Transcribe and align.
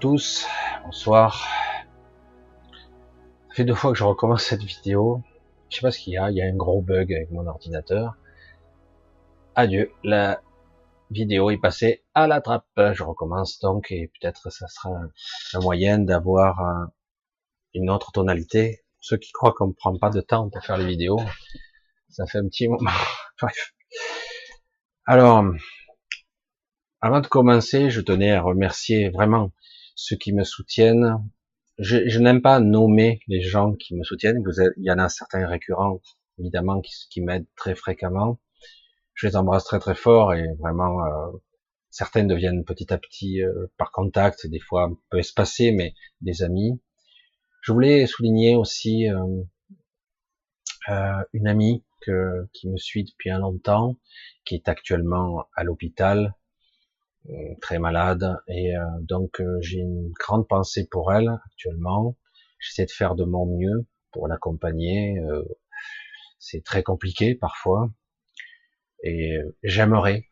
Tous, 0.00 0.46
bonsoir. 0.82 1.46
Ça 3.48 3.54
fait 3.54 3.64
deux 3.64 3.74
fois 3.74 3.92
que 3.92 3.98
je 3.98 4.04
recommence 4.04 4.44
cette 4.44 4.62
vidéo. 4.62 5.22
Je 5.68 5.76
sais 5.76 5.82
pas 5.82 5.90
ce 5.90 5.98
qu'il 5.98 6.14
y 6.14 6.16
a, 6.16 6.30
il 6.30 6.38
y 6.38 6.40
a 6.40 6.46
un 6.46 6.56
gros 6.56 6.80
bug 6.80 7.12
avec 7.12 7.30
mon 7.30 7.46
ordinateur. 7.46 8.14
Adieu, 9.54 9.92
la 10.02 10.40
vidéo 11.10 11.50
est 11.50 11.58
passée 11.58 12.02
à 12.14 12.26
la 12.26 12.40
trappe. 12.40 12.64
Je 12.78 13.02
recommence 13.02 13.60
donc 13.60 13.90
et 13.90 14.10
peut-être 14.18 14.50
ça 14.50 14.68
sera 14.68 14.88
un 15.52 15.60
moyen 15.60 15.98
d'avoir 15.98 16.88
une 17.74 17.90
autre 17.90 18.10
tonalité. 18.10 18.80
Pour 18.96 19.04
ceux 19.04 19.16
qui 19.18 19.32
croient 19.32 19.52
qu'on 19.52 19.68
ne 19.68 19.74
prend 19.74 19.98
pas 19.98 20.08
de 20.08 20.22
temps 20.22 20.48
pour 20.48 20.64
faire 20.64 20.78
les 20.78 20.86
vidéos, 20.86 21.20
ça 22.08 22.24
fait 22.24 22.38
un 22.38 22.46
petit 22.46 22.68
moment. 22.68 22.90
Alors, 25.04 25.44
avant 27.02 27.20
de 27.20 27.26
commencer, 27.26 27.90
je 27.90 28.00
tenais 28.00 28.32
à 28.32 28.40
remercier 28.40 29.10
vraiment 29.10 29.52
ceux 30.00 30.16
qui 30.16 30.32
me 30.32 30.44
soutiennent. 30.44 31.22
Je, 31.78 32.08
je 32.08 32.18
n'aime 32.18 32.40
pas 32.42 32.58
nommer 32.58 33.20
les 33.28 33.42
gens 33.42 33.74
qui 33.74 33.94
me 33.94 34.02
soutiennent. 34.02 34.42
Vous 34.42 34.60
il 34.60 34.84
y 34.84 34.90
en 34.90 34.98
a 34.98 35.08
certains 35.08 35.46
récurrents, 35.46 36.00
évidemment, 36.38 36.80
qui, 36.80 36.94
qui 37.10 37.20
m'aident 37.20 37.46
très 37.54 37.74
fréquemment. 37.74 38.40
Je 39.14 39.26
les 39.26 39.36
embrasse 39.36 39.64
très 39.64 39.78
très 39.78 39.94
fort 39.94 40.32
et 40.32 40.46
vraiment, 40.58 41.04
euh, 41.04 41.30
certaines 41.90 42.28
deviennent 42.28 42.64
petit 42.64 42.92
à 42.92 42.98
petit 42.98 43.42
euh, 43.42 43.66
par 43.76 43.92
contact, 43.92 44.46
des 44.46 44.58
fois 44.58 44.84
un 44.84 44.96
peu 45.10 45.18
espacées, 45.18 45.72
mais 45.72 45.94
des 46.22 46.42
amis. 46.42 46.80
Je 47.60 47.72
voulais 47.72 48.06
souligner 48.06 48.56
aussi 48.56 49.10
euh, 49.10 49.42
euh 50.88 51.22
une 51.34 51.46
amie 51.46 51.84
que, 52.00 52.48
qui 52.54 52.68
me 52.70 52.78
suit 52.78 53.04
depuis 53.04 53.30
un 53.30 53.40
longtemps, 53.40 53.96
qui 54.46 54.54
est 54.54 54.68
actuellement 54.68 55.44
à 55.54 55.64
l'hôpital, 55.64 56.34
très 57.60 57.78
malade 57.78 58.40
et 58.48 58.76
euh, 58.76 58.84
donc 59.00 59.40
euh, 59.40 59.58
j'ai 59.60 59.78
une 59.78 60.10
grande 60.12 60.48
pensée 60.48 60.86
pour 60.90 61.12
elle 61.12 61.28
actuellement. 61.46 62.16
J'essaie 62.58 62.86
de 62.86 62.90
faire 62.90 63.14
de 63.14 63.24
mon 63.24 63.46
mieux 63.46 63.86
pour 64.12 64.28
l'accompagner. 64.28 65.18
c'est 66.38 66.64
très 66.64 66.82
compliqué 66.82 67.34
parfois 67.34 67.90
et 69.02 69.38
j'aimerais, 69.62 70.28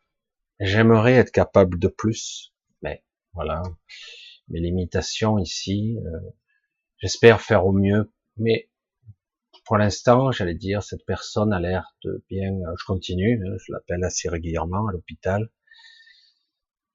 j'aimerais 0.59 1.13
être 1.13 1.31
capable 1.31 1.79
de 1.79 1.87
plus, 1.87 2.53
mais 2.81 3.03
voilà, 3.33 3.63
mes 4.49 4.59
limitations 4.59 5.39
ici. 5.39 5.97
J'espère 6.99 7.41
faire 7.41 7.65
au 7.65 7.71
mieux, 7.71 8.11
mais 8.37 8.69
pour 9.65 9.77
l'instant, 9.77 10.31
j'allais 10.31 10.55
dire, 10.55 10.83
cette 10.83 11.05
personne 11.05 11.53
a 11.53 11.59
l'air 11.59 11.95
de 12.03 12.23
bien. 12.29 12.51
Je 12.77 12.85
continue, 12.85 13.41
hein, 13.43 13.55
je 13.65 13.71
l'appelle 13.71 14.03
assez 14.03 14.29
régulièrement 14.29 14.87
à 14.87 14.91
l'hôpital 14.91 15.49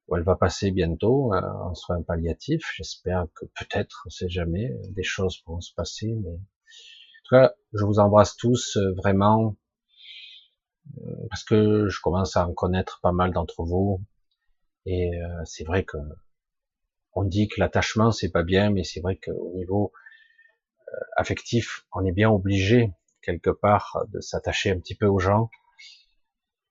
où 0.09 0.17
elle 0.17 0.23
va 0.23 0.37
passer 0.37 0.71
bientôt 0.71 1.33
euh, 1.33 1.41
en 1.41 1.75
soins 1.75 2.03
palliatifs. 2.03 2.73
J'espère 2.77 3.27
que 3.35 3.47
peut-être, 3.47 4.03
on 4.07 4.11
sait 4.11 4.29
jamais, 4.29 4.71
des 4.91 5.03
choses 5.03 5.39
pourront 5.39 5.61
se 5.61 5.73
passer. 5.75 6.15
Mais 6.23 6.31
en 6.31 6.41
tout 7.25 7.35
cas, 7.35 7.55
je 7.73 7.85
vous 7.85 7.99
embrasse 7.99 8.37
tous 8.37 8.77
euh, 8.77 8.93
vraiment 8.95 9.57
euh, 10.99 11.27
parce 11.31 11.45
que 11.45 11.89
je 11.89 12.01
commence 12.03 12.37
à 12.37 12.47
en 12.47 12.53
connaître 12.53 13.01
pas 13.03 13.13
mal 13.13 13.33
d'entre 13.33 13.65
vous 13.65 14.03
et 14.87 15.13
c'est 15.47 15.65
vrai 15.65 15.83
que 15.83 15.97
on 17.15 17.25
dit 17.25 17.49
que 17.49 17.59
l'attachement 17.59 18.11
c'est 18.11 18.29
pas 18.31 18.43
bien, 18.43 18.69
mais 18.69 18.85
c'est 18.85 19.01
vrai 19.01 19.17
qu'au 19.17 19.51
niveau 19.55 19.93
affectif, 21.17 21.87
on 21.95 22.05
est 22.05 22.13
bien 22.13 22.31
obligé 22.31 22.93
quelque 23.23 23.49
part 23.49 24.05
de 24.13 24.21
s'attacher 24.21 24.71
un 24.71 24.79
petit 24.79 24.95
peu 24.95 25.07
aux 25.07 25.19
gens. 25.19 25.49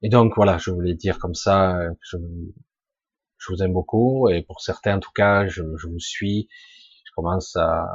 Et 0.03 0.09
donc 0.09 0.33
voilà, 0.35 0.59
je 0.59 0.69
voulais 0.69 0.93
dire 0.93 1.17
comme 1.17 1.33
ça, 1.33 1.75
je, 2.01 2.17
je 3.43 3.53
vous 3.53 3.61
aime 3.61 3.73
beaucoup 3.73 4.29
et 4.29 4.41
pour 4.41 4.61
certains 4.61 4.97
en 4.97 4.99
tout 4.99 5.11
cas, 5.13 5.47
je, 5.47 5.63
je 5.75 5.87
vous 5.87 5.99
suis. 5.99 6.47
Je 7.05 7.11
commence 7.15 7.55
à, 7.57 7.85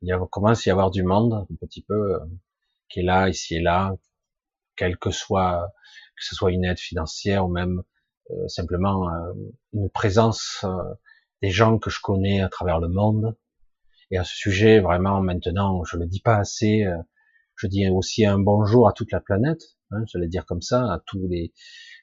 il 0.00 0.08
y 0.08 0.12
a, 0.12 0.18
commence 0.30 0.66
à 0.66 0.70
y 0.70 0.72
avoir 0.72 0.90
du 0.90 1.02
monde 1.02 1.34
un 1.34 1.54
petit 1.60 1.82
peu 1.82 2.14
euh, 2.14 2.18
qui 2.88 3.00
est 3.00 3.02
là, 3.02 3.28
ici 3.28 3.56
et 3.56 3.60
là, 3.60 3.94
quel 4.76 4.96
que 4.96 5.10
soit, 5.10 5.72
que 6.16 6.24
ce 6.24 6.34
soit 6.34 6.52
une 6.52 6.64
aide 6.64 6.78
financière 6.78 7.46
ou 7.46 7.48
même 7.48 7.82
euh, 8.30 8.48
simplement 8.48 9.08
euh, 9.10 9.32
une 9.74 9.90
présence 9.90 10.64
des 11.42 11.50
gens 11.50 11.78
que 11.78 11.90
je 11.90 12.00
connais 12.00 12.40
à 12.40 12.48
travers 12.48 12.80
le 12.80 12.88
monde. 12.88 13.36
Et 14.10 14.18
à 14.18 14.24
ce 14.24 14.34
sujet, 14.34 14.80
vraiment, 14.80 15.20
maintenant, 15.20 15.84
je 15.84 15.96
le 15.96 16.06
dis 16.06 16.20
pas 16.20 16.36
assez. 16.36 16.84
je 17.56 17.66
dis 17.66 17.88
aussi 17.88 18.26
un 18.26 18.38
bonjour 18.38 18.86
à 18.88 18.92
toute 18.92 19.10
la 19.10 19.20
planète. 19.20 19.62
Hein, 19.90 20.04
je 20.12 20.18
vais 20.18 20.28
dire 20.28 20.44
comme 20.46 20.62
ça, 20.62 20.92
à 20.92 21.00
tous 21.06 21.26
les 21.28 21.52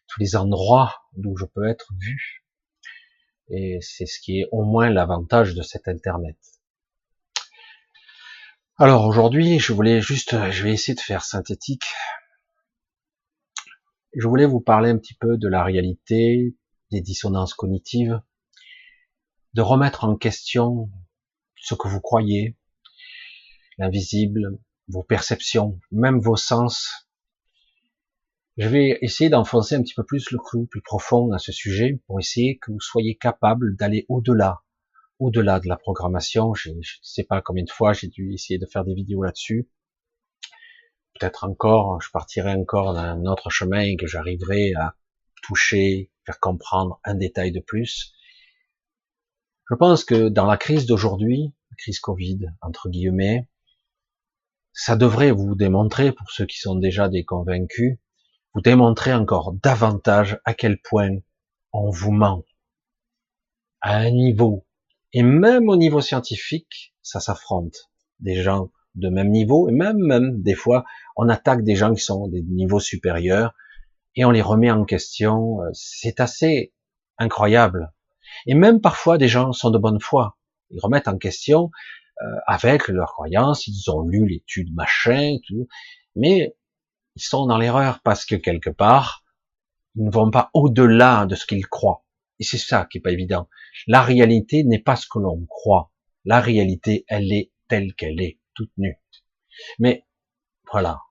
tous 0.08 0.20
les 0.20 0.36
endroits 0.36 0.96
d'où 1.14 1.38
je 1.38 1.46
peux 1.46 1.68
être 1.68 1.94
vu. 2.00 2.44
Et 3.50 3.80
c'est 3.82 4.06
ce 4.06 4.20
qui 4.20 4.42
est 4.42 4.48
au 4.52 4.64
moins 4.64 4.90
l'avantage 4.90 5.56
de 5.56 5.62
cet 5.62 5.88
Internet. 5.88 6.38
Alors 8.78 9.06
aujourd'hui, 9.06 9.60
je 9.60 9.74
voulais 9.74 10.02
juste, 10.02 10.52
je 10.52 10.64
vais 10.64 10.72
essayer 10.72 10.96
de 10.96 11.02
faire 11.02 11.24
synthétique. 11.24 11.86
Je 14.16 14.28
voulais 14.28 14.46
vous 14.46 14.62
parler 14.62 14.90
un 14.90 14.98
petit 14.98 15.16
peu 15.16 15.38
de 15.38 15.48
la 15.48 15.64
réalité, 15.64 16.56
des 16.92 17.02
dissonances 17.02 17.54
cognitives, 17.54 18.22
de 19.54 19.62
remettre 19.62 20.06
en 20.06 20.16
question 20.16 20.90
ce 21.56 21.76
que 21.76 21.88
vous 21.88 22.02
croyez, 22.02 22.58
l'invisible, 23.78 24.60
vos 24.88 25.04
perceptions, 25.04 25.80
même 25.92 26.20
vos 26.20 26.36
sens, 26.36 27.09
je 28.60 28.68
vais 28.68 29.00
essayer 29.02 29.30
d'enfoncer 29.30 29.76
un 29.76 29.82
petit 29.82 29.94
peu 29.94 30.04
plus 30.04 30.32
le 30.32 30.38
clou, 30.38 30.66
plus 30.66 30.82
profond 30.82 31.32
à 31.32 31.40
ce 31.40 31.54
sujet, 31.54 32.02
pour 32.06 32.20
essayer 32.20 32.58
que 32.58 32.72
vous 32.72 32.82
soyez 32.82 33.16
capable 33.16 33.78
d'aller 33.78 34.06
au-delà, 34.10 34.64
au-delà 35.18 35.62
de 35.62 35.70
la 35.70 35.78
programmation. 35.78 36.54
Je 36.54 36.72
ne 36.72 36.82
sais 37.02 37.24
pas 37.24 37.42
combien 37.42 37.64
de 37.64 37.70
fois 37.70 37.94
j'ai 37.94 38.10
dû 38.10 38.34
essayer 38.34 38.60
de 38.60 38.66
faire 38.66 38.84
des 38.84 38.94
vidéos 38.94 39.24
là-dessus. 39.24 39.70
Peut-être 41.18 41.46
encore, 41.46 42.02
je 42.02 42.12
partirai 42.12 42.52
encore 42.52 42.94
d'un 42.94 43.26
autre 43.26 43.50
chemin 43.50 43.80
et 43.80 43.96
que 43.96 44.08
j'arriverai 44.08 44.74
à 44.74 44.98
toucher, 45.42 46.12
faire 46.26 46.42
comprendre 46.42 47.00
un 47.06 47.16
détail 47.16 47.54
de 47.54 47.62
plus. 47.62 48.14
Je 49.70 49.76
pense 49.76 50.04
que 50.04 50.28
dans 50.28 50.46
la 50.46 50.58
crise 50.58 50.86
d'aujourd'hui, 50.86 51.54
crise 51.78 52.02
Covid, 52.02 52.48
entre 52.62 52.90
guillemets, 52.90 53.48
ça 54.74 54.98
devrait 54.98 55.32
vous 55.32 55.56
démontrer, 55.56 56.12
pour 56.12 56.30
ceux 56.30 56.46
qui 56.46 56.58
sont 56.58 56.76
déjà 56.76 57.08
des 57.08 57.24
convaincus, 57.24 57.98
vous 58.54 58.62
démontrez 58.62 59.14
encore 59.14 59.54
davantage 59.54 60.40
à 60.46 60.54
quel 60.54 60.80
point 60.82 61.18
on 61.72 61.90
vous 61.90 62.12
ment 62.12 62.44
à 63.82 63.96
un 63.98 64.12
niveau 64.12 64.66
et 65.14 65.24
même 65.24 65.70
au 65.70 65.76
niveau 65.76 66.02
scientifique, 66.02 66.94
ça 67.02 67.20
s'affronte. 67.20 67.90
Des 68.20 68.36
gens 68.36 68.70
de 68.96 69.10
même 69.10 69.30
niveau 69.30 69.70
et 69.70 69.72
même, 69.72 69.98
même 69.98 70.42
des 70.42 70.54
fois, 70.54 70.84
on 71.16 71.30
attaque 71.30 71.64
des 71.64 71.76
gens 71.76 71.94
qui 71.94 72.02
sont 72.02 72.28
des 72.28 72.44
niveaux 72.44 72.80
supérieurs 72.80 73.54
et 74.16 74.26
on 74.26 74.32
les 74.32 74.42
remet 74.42 74.72
en 74.72 74.86
question. 74.86 75.60
C'est 75.74 76.20
assez 76.20 76.74
incroyable. 77.18 77.92
Et 78.46 78.54
même 78.54 78.82
parfois, 78.82 79.18
des 79.18 79.28
gens 79.28 79.52
sont 79.52 79.72
de 79.72 79.78
bonne 79.78 80.00
foi. 80.00 80.38
Ils 80.70 80.80
remettent 80.82 81.08
en 81.08 81.18
question 81.18 81.72
euh, 82.22 82.26
avec 82.46 82.88
leurs 82.88 83.14
croyances. 83.14 83.66
Ils 83.68 83.90
ont 83.90 84.02
lu 84.02 84.28
l'étude 84.28 84.74
machin, 84.76 85.38
tout. 85.48 85.68
Mais 86.16 86.56
ils 87.16 87.22
sont 87.22 87.46
dans 87.46 87.58
l'erreur 87.58 88.02
parce 88.04 88.26
que 88.26 88.36
quelque 88.36 88.70
part, 88.70 89.24
ils 89.96 90.06
ne 90.06 90.12
vont 90.12 90.32
pas 90.32 90.50
au-delà 90.54 91.26
de 91.26 91.36
ce 91.36 91.46
qu'ils 91.46 91.68
croient. 91.68 92.06
Et 92.40 92.44
c'est 92.44 92.58
ça 92.58 92.86
qui 92.86 93.00
est 93.00 93.02
pas 93.02 93.12
évident. 93.12 93.50
La 93.88 94.02
réalité 94.02 94.64
n'est 94.64 94.82
pas 94.82 94.96
ce 94.96 95.08
que 95.08 95.20
l'on 95.20 95.46
croit. 95.46 95.92
La 96.26 96.40
réalité, 96.40 97.06
elle 97.08 97.32
est 97.32 97.52
telle 97.68 97.94
qu'elle 97.96 98.22
est, 98.22 98.40
toute 98.54 98.72
nue. 98.78 98.98
Mais 99.78 100.06
voilà. 100.72 101.02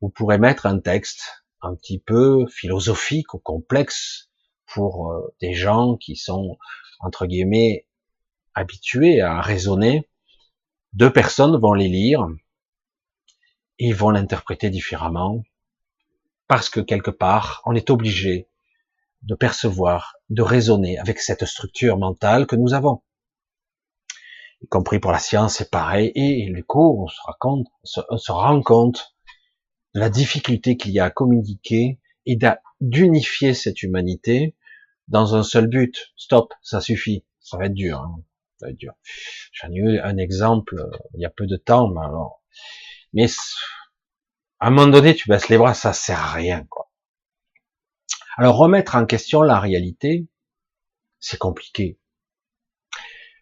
Vous 0.00 0.10
pourrez 0.10 0.38
mettre 0.38 0.66
un 0.66 0.78
texte 0.78 1.44
un 1.60 1.74
petit 1.74 1.98
peu 1.98 2.46
philosophique 2.48 3.34
ou 3.34 3.38
complexe 3.38 4.30
pour 4.66 5.12
euh, 5.12 5.34
des 5.40 5.54
gens 5.54 5.96
qui 5.96 6.16
sont, 6.16 6.58
entre 7.00 7.26
guillemets, 7.26 7.86
habitués 8.54 9.20
à 9.20 9.40
raisonner. 9.40 10.08
Deux 10.92 11.12
personnes 11.12 11.58
vont 11.58 11.72
les 11.72 11.88
lire, 11.88 12.26
ils 13.78 13.94
vont 13.94 14.10
l'interpréter 14.10 14.70
différemment, 14.70 15.42
parce 16.48 16.68
que 16.68 16.80
quelque 16.80 17.10
part, 17.10 17.62
on 17.64 17.74
est 17.74 17.90
obligé 17.90 18.48
de 19.22 19.34
percevoir, 19.34 20.14
de 20.30 20.42
raisonner 20.42 20.98
avec 20.98 21.20
cette 21.20 21.44
structure 21.44 21.98
mentale 21.98 22.46
que 22.46 22.56
nous 22.56 22.74
avons. 22.74 23.02
Y 24.62 24.66
compris 24.68 24.98
pour 24.98 25.12
la 25.12 25.18
science, 25.18 25.56
c'est 25.56 25.70
pareil. 25.70 26.12
Et 26.14 26.50
du 26.50 26.64
coup, 26.64 27.02
on 27.02 27.08
se, 27.08 27.20
raconte, 27.24 27.66
on 28.10 28.18
se 28.18 28.32
rend 28.32 28.60
compte 28.62 29.14
de 29.94 30.00
la 30.00 30.10
difficulté 30.10 30.76
qu'il 30.76 30.92
y 30.92 31.00
a 31.00 31.04
à 31.04 31.10
communiquer 31.10 32.00
et 32.26 32.38
d'unifier 32.80 33.54
cette 33.54 33.82
humanité 33.82 34.56
dans 35.08 35.34
un 35.34 35.42
seul 35.42 35.66
but. 35.66 36.12
Stop, 36.16 36.54
ça 36.62 36.80
suffit. 36.80 37.24
Ça 37.40 37.56
va 37.58 37.66
être 37.66 37.74
dur. 37.74 38.00
Hein. 38.00 38.22
Ça 38.58 38.66
va 38.66 38.70
être 38.70 38.78
dur. 38.78 38.94
J'en 39.52 39.70
ai 39.70 39.76
eu 39.76 39.98
un 39.98 40.16
exemple 40.16 40.78
euh, 40.78 40.96
il 41.14 41.20
y 41.20 41.26
a 41.26 41.30
peu 41.30 41.46
de 41.46 41.56
temps, 41.56 41.88
mais 41.88 42.00
alors 42.00 42.40
mais 43.12 43.26
à 44.60 44.68
un 44.68 44.70
moment 44.70 44.86
donné, 44.88 45.14
tu 45.14 45.28
baisses 45.28 45.48
les 45.48 45.58
bras, 45.58 45.74
ça 45.74 45.92
sert 45.92 46.18
à 46.20 46.32
rien, 46.32 46.64
quoi. 46.70 46.90
Alors 48.36 48.56
remettre 48.56 48.96
en 48.96 49.06
question 49.06 49.42
la 49.42 49.60
réalité, 49.60 50.26
c'est 51.20 51.38
compliqué. 51.38 51.98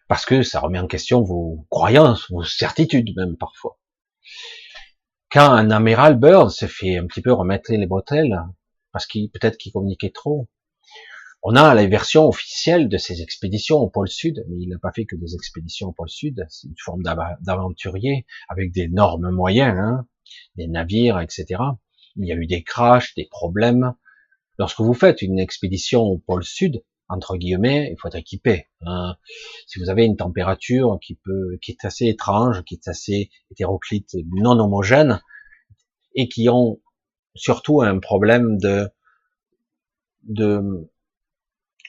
parce 0.07 0.25
que 0.25 0.43
ça 0.43 0.59
remet 0.59 0.79
en 0.79 0.87
question 0.87 1.21
vos 1.21 1.65
croyances, 1.69 2.29
vos 2.29 2.43
certitudes 2.43 3.15
même 3.15 3.37
parfois. 3.37 3.79
Quand 5.31 5.49
un 5.51 5.71
amiral 5.71 6.17
Bird 6.19 6.49
s'est 6.51 6.67
fait 6.67 6.97
un 6.97 7.07
petit 7.07 7.21
peu 7.21 7.31
remettre 7.31 7.71
les 7.71 7.87
bretelles, 7.87 8.37
parce 8.91 9.05
qu'il 9.05 9.31
peut-être 9.31 9.57
qu'il 9.57 9.71
communiquait 9.71 10.11
trop, 10.11 10.49
on 11.43 11.55
a 11.55 11.73
la 11.73 11.87
version 11.87 12.27
officielle 12.27 12.87
de 12.87 12.97
ses 12.97 13.21
expéditions 13.21 13.77
au 13.77 13.89
pôle 13.89 14.09
Sud, 14.09 14.45
mais 14.47 14.57
il 14.59 14.69
n'a 14.69 14.77
pas 14.77 14.91
fait 14.91 15.05
que 15.05 15.15
des 15.15 15.33
expéditions 15.33 15.89
au 15.89 15.91
pôle 15.91 16.09
Sud, 16.09 16.45
c'est 16.49 16.67
une 16.67 16.75
forme 16.77 17.01
d'aventurier 17.41 18.25
avec 18.47 18.71
d'énormes 18.71 19.31
moyens, 19.31 19.75
hein, 19.77 20.07
des 20.55 20.67
navires, 20.67 21.19
etc. 21.19 21.61
Il 22.15 22.27
y 22.27 22.31
a 22.31 22.35
eu 22.35 22.45
des 22.45 22.63
crashs, 22.63 23.15
des 23.15 23.25
problèmes. 23.25 23.95
Lorsque 24.59 24.81
vous 24.81 24.93
faites 24.93 25.23
une 25.23 25.39
expédition 25.39 26.03
au 26.03 26.19
pôle 26.19 26.43
Sud, 26.43 26.83
entre 27.09 27.37
guillemets, 27.37 27.89
il 27.91 27.97
faut 27.99 28.07
être 28.07 28.15
équipé. 28.15 28.67
Hein. 28.81 29.15
Si 29.65 29.79
vous 29.79 29.89
avez 29.89 30.05
une 30.05 30.17
température 30.17 30.99
qui 31.01 31.15
peut, 31.15 31.57
qui 31.61 31.71
est 31.71 31.85
assez 31.85 32.05
étrange, 32.05 32.63
qui 32.63 32.75
est 32.75 32.87
assez 32.87 33.31
hétéroclite, 33.49 34.15
non 34.31 34.59
homogène, 34.59 35.21
et 36.15 36.29
qui 36.29 36.49
ont 36.49 36.79
surtout 37.35 37.81
un 37.81 37.99
problème 37.99 38.57
de, 38.59 38.89
de, 40.23 40.89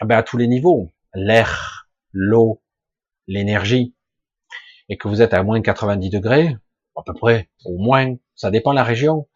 ah 0.00 0.04
ben, 0.04 0.18
à 0.18 0.22
tous 0.22 0.36
les 0.36 0.48
niveaux, 0.48 0.92
l'air, 1.14 1.88
l'eau, 2.12 2.62
l'énergie, 3.26 3.94
et 4.88 4.96
que 4.96 5.08
vous 5.08 5.22
êtes 5.22 5.34
à 5.34 5.42
moins 5.42 5.60
90 5.60 6.10
degrés, 6.10 6.56
à 6.96 7.02
peu 7.04 7.14
près, 7.14 7.50
au 7.64 7.78
moins, 7.78 8.16
ça 8.34 8.50
dépend 8.50 8.70
de 8.70 8.76
la 8.76 8.84
région, 8.84 9.28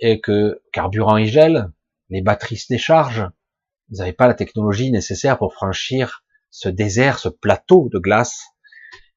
et 0.00 0.20
que 0.20 0.62
carburant 0.72 1.16
y 1.16 1.26
gèle, 1.26 1.70
les 2.10 2.22
batteries 2.22 2.56
se 2.56 2.72
déchargent, 2.72 3.28
vous 3.90 3.98
n'avez 3.98 4.12
pas 4.12 4.26
la 4.26 4.34
technologie 4.34 4.90
nécessaire 4.90 5.38
pour 5.38 5.52
franchir 5.52 6.24
ce 6.50 6.68
désert, 6.68 7.18
ce 7.18 7.28
plateau 7.28 7.88
de 7.92 7.98
glace, 7.98 8.42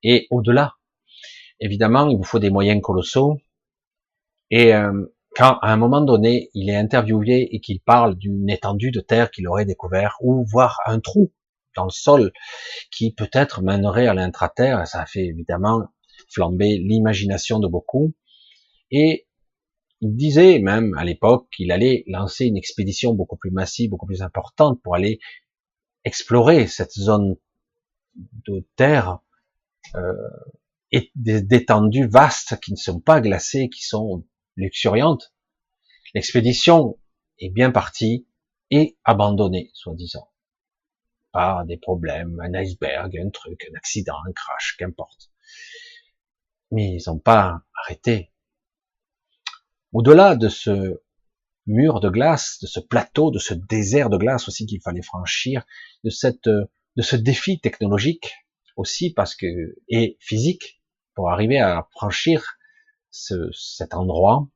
et 0.04 0.28
au-delà. 0.32 0.76
Évidemment, 1.60 2.08
il 2.10 2.18
vous 2.18 2.24
faut 2.24 2.40
des 2.40 2.50
moyens 2.50 2.82
colossaux, 2.82 3.40
et 4.52 4.74
euh, 4.74 5.06
quand 5.36 5.60
à 5.62 5.72
un 5.72 5.78
moment 5.78 6.02
donné, 6.02 6.50
il 6.54 6.70
est 6.70 6.76
interviewé 6.76 7.50
et 7.54 7.60
qu'il 7.60 7.82
parle 7.82 8.16
d'une 8.16 8.50
étendue 8.50 8.92
de 8.92 9.02
terre 9.02 9.32
qu'il 9.32 9.48
aurait 9.48 9.66
découvert, 9.66 10.16
ou 10.22 10.46
voir 10.46 10.80
un 10.86 11.00
trou 11.00 11.32
dans 11.76 11.84
le 11.84 11.92
sol 11.92 12.32
qui 12.90 13.14
peut-être 13.14 13.62
mènerait 13.62 14.08
à 14.08 14.14
l'intraterre, 14.14 14.88
ça 14.88 15.02
a 15.02 15.06
fait 15.06 15.26
évidemment 15.26 15.84
flamber 16.30 16.78
l'imagination 16.78 17.60
de 17.60 17.68
beaucoup. 17.68 18.14
Et 18.92 19.28
il 20.00 20.16
disait 20.16 20.60
même 20.60 20.94
à 20.98 21.04
l'époque 21.04 21.48
qu'il 21.56 21.72
allait 21.72 22.06
lancer 22.08 22.46
une 22.46 22.58
expédition 22.58 23.14
beaucoup 23.14 23.36
plus 23.36 23.52
massive, 23.52 23.90
beaucoup 23.90 24.06
plus 24.06 24.22
importante 24.22 24.82
pour 24.82 24.96
aller 24.96 25.20
explorer 26.06 26.68
cette 26.68 26.94
zone 26.94 27.36
de 28.48 28.66
terre 28.78 29.20
euh, 29.96 30.14
et 30.92 31.12
d'étendues 31.16 32.08
vastes 32.08 32.58
qui 32.62 32.72
ne 32.72 32.78
sont 32.78 33.02
pas 33.02 33.20
glacées, 33.20 33.70
qui 33.70 33.82
sont 33.82 34.26
luxuriante. 34.56 35.34
L'expédition 36.14 37.00
est 37.40 37.50
bien 37.50 37.72
partie 37.72 38.28
et 38.72 38.98
abandonnée, 39.04 39.72
soi-disant. 39.74 40.30
Par 41.32 41.66
des 41.66 41.78
problèmes, 41.78 42.40
un 42.40 42.54
iceberg, 42.54 43.18
un 43.18 43.30
truc, 43.30 43.68
un 43.72 43.76
accident, 43.76 44.18
un 44.28 44.32
crash, 44.32 44.78
qu'importe. 44.78 45.30
Mais 46.72 46.96
ils 46.96 47.04
n'ont 47.08 47.20
pas 47.20 47.62
arrêté. 47.84 48.32
Au-delà 49.92 50.36
de 50.36 50.50
ce 50.50 51.02
mur 51.68 52.00
de 52.00 52.10
glace, 52.10 52.60
de 52.62 52.68
ce 52.68 52.80
plateau, 52.80 53.32
de 53.32 53.40
ce 53.40 53.54
désert 53.54 54.10
de 54.10 54.18
glace 54.18 54.48
aussi 54.48 54.66
qu'il 54.66 54.82
fallait 54.82 55.02
franchir, 55.02 55.66
de 56.04 56.10
cette, 56.10 56.48
de 56.48 57.02
ce 57.02 57.16
défi 57.16 57.60
technologique 57.60 58.34
aussi 58.76 59.14
parce 59.14 59.36
que, 59.36 59.76
et 59.88 60.18
physique, 60.20 60.82
pour 61.14 61.32
arriver 61.32 61.60
à 61.60 61.88
franchir 61.92 62.58
ce, 63.16 63.50
cet 63.54 63.94
endroit. 63.94 64.48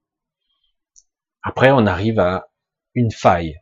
Après, 1.41 1.71
on 1.71 1.85
arrive 1.85 2.19
à 2.19 2.51
une 2.93 3.11
faille. 3.11 3.55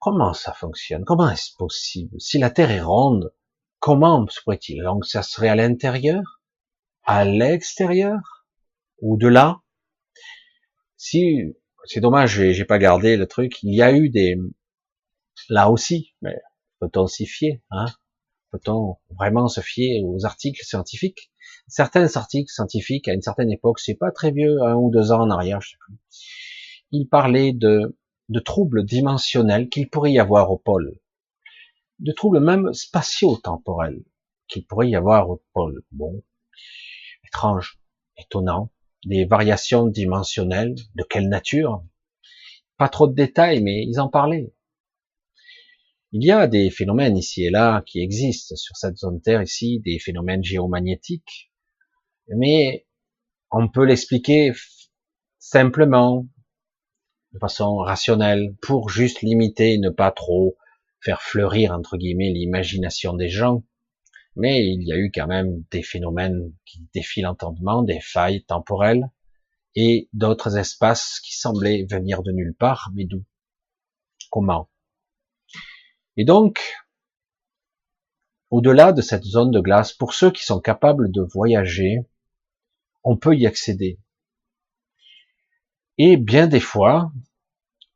Comment 0.00 0.32
ça 0.32 0.52
fonctionne? 0.52 1.04
Comment 1.04 1.30
est-ce 1.30 1.54
possible? 1.56 2.20
Si 2.20 2.38
la 2.38 2.50
Terre 2.50 2.72
est 2.72 2.80
ronde, 2.80 3.32
comment 3.78 4.26
se 4.28 4.40
pourrait-il? 4.42 4.82
Donc, 4.82 5.06
ça 5.06 5.22
serait 5.22 5.48
à 5.48 5.54
l'intérieur, 5.54 6.42
à 7.04 7.24
l'extérieur, 7.24 8.46
ou 9.00 9.16
de 9.16 9.28
là? 9.28 9.60
Si, 10.96 11.54
c'est 11.84 12.00
dommage, 12.00 12.42
j'ai 12.50 12.64
pas 12.64 12.78
gardé 12.78 13.16
le 13.16 13.28
truc. 13.28 13.62
Il 13.62 13.74
y 13.74 13.82
a 13.82 13.92
eu 13.92 14.08
des, 14.08 14.36
là 15.48 15.70
aussi, 15.70 16.14
mais 16.20 16.36
peut-on 16.80 17.06
s'y 17.06 17.26
fier 17.26 17.60
hein? 17.70 17.86
Peut-on 18.50 18.96
vraiment 19.10 19.48
se 19.48 19.60
fier 19.60 20.02
aux 20.04 20.24
articles 20.24 20.64
scientifiques? 20.64 21.30
Certains 21.68 22.16
articles 22.16 22.50
scientifiques, 22.50 23.08
à 23.08 23.14
une 23.14 23.22
certaine 23.22 23.50
époque, 23.50 23.80
c'est 23.80 23.94
pas 23.94 24.10
très 24.10 24.30
vieux, 24.30 24.62
un 24.62 24.74
ou 24.74 24.90
deux 24.90 25.12
ans 25.12 25.22
en 25.22 25.30
arrière, 25.30 25.60
je 25.60 25.70
sais 25.70 25.76
plus, 25.78 25.94
ils 26.92 27.08
parlaient 27.08 27.52
de, 27.52 27.96
de 28.28 28.40
troubles 28.40 28.84
dimensionnels 28.84 29.68
qu'il 29.68 29.88
pourrait 29.88 30.12
y 30.12 30.18
avoir 30.18 30.50
au 30.50 30.58
pôle, 30.58 30.98
de 31.98 32.12
troubles 32.12 32.40
même 32.40 32.72
spatio-temporels 32.72 34.02
qu'il 34.48 34.64
pourrait 34.66 34.88
y 34.88 34.96
avoir 34.96 35.28
au 35.30 35.42
pôle. 35.52 35.82
Bon, 35.90 36.22
étrange, 37.24 37.80
étonnant, 38.16 38.70
des 39.04 39.24
variations 39.24 39.86
dimensionnelles, 39.86 40.74
de 40.94 41.02
quelle 41.02 41.28
nature? 41.28 41.84
Pas 42.76 42.88
trop 42.88 43.06
de 43.06 43.14
détails, 43.14 43.62
mais 43.62 43.84
ils 43.84 44.00
en 44.00 44.08
parlaient. 44.08 44.52
Il 46.12 46.24
y 46.24 46.30
a 46.30 46.46
des 46.46 46.70
phénomènes 46.70 47.16
ici 47.16 47.44
et 47.44 47.50
là 47.50 47.82
qui 47.84 48.00
existent 48.00 48.54
sur 48.56 48.76
cette 48.76 48.96
zone 48.96 49.20
Terre 49.20 49.42
ici, 49.42 49.80
des 49.84 49.98
phénomènes 49.98 50.44
géomagnétiques, 50.44 51.50
mais 52.28 52.86
on 53.50 53.68
peut 53.68 53.84
l'expliquer 53.84 54.52
simplement, 55.38 56.26
de 57.32 57.38
façon 57.38 57.76
rationnelle, 57.76 58.56
pour 58.62 58.88
juste 58.88 59.22
limiter, 59.22 59.78
ne 59.78 59.90
pas 59.90 60.10
trop 60.10 60.56
faire 61.00 61.22
fleurir, 61.22 61.72
entre 61.72 61.96
guillemets, 61.96 62.32
l'imagination 62.32 63.14
des 63.14 63.28
gens. 63.28 63.64
Mais 64.36 64.66
il 64.66 64.82
y 64.82 64.92
a 64.92 64.96
eu 64.96 65.10
quand 65.14 65.26
même 65.26 65.64
des 65.70 65.82
phénomènes 65.82 66.52
qui 66.64 66.86
défient 66.94 67.22
l'entendement, 67.22 67.82
des 67.82 68.00
failles 68.00 68.44
temporelles, 68.44 69.10
et 69.74 70.08
d'autres 70.12 70.56
espaces 70.56 71.20
qui 71.20 71.34
semblaient 71.34 71.86
venir 71.90 72.22
de 72.22 72.32
nulle 72.32 72.54
part, 72.54 72.90
mais 72.94 73.04
d'où? 73.04 73.24
Comment? 74.30 74.68
Et 76.16 76.24
donc, 76.24 76.62
au-delà 78.50 78.92
de 78.92 79.02
cette 79.02 79.24
zone 79.24 79.50
de 79.50 79.60
glace, 79.60 79.92
pour 79.92 80.14
ceux 80.14 80.30
qui 80.30 80.44
sont 80.44 80.60
capables 80.60 81.10
de 81.10 81.22
voyager, 81.22 81.98
on 83.04 83.16
peut 83.16 83.36
y 83.36 83.46
accéder. 83.46 83.98
Et 85.98 86.16
bien 86.16 86.46
des 86.46 86.60
fois, 86.60 87.12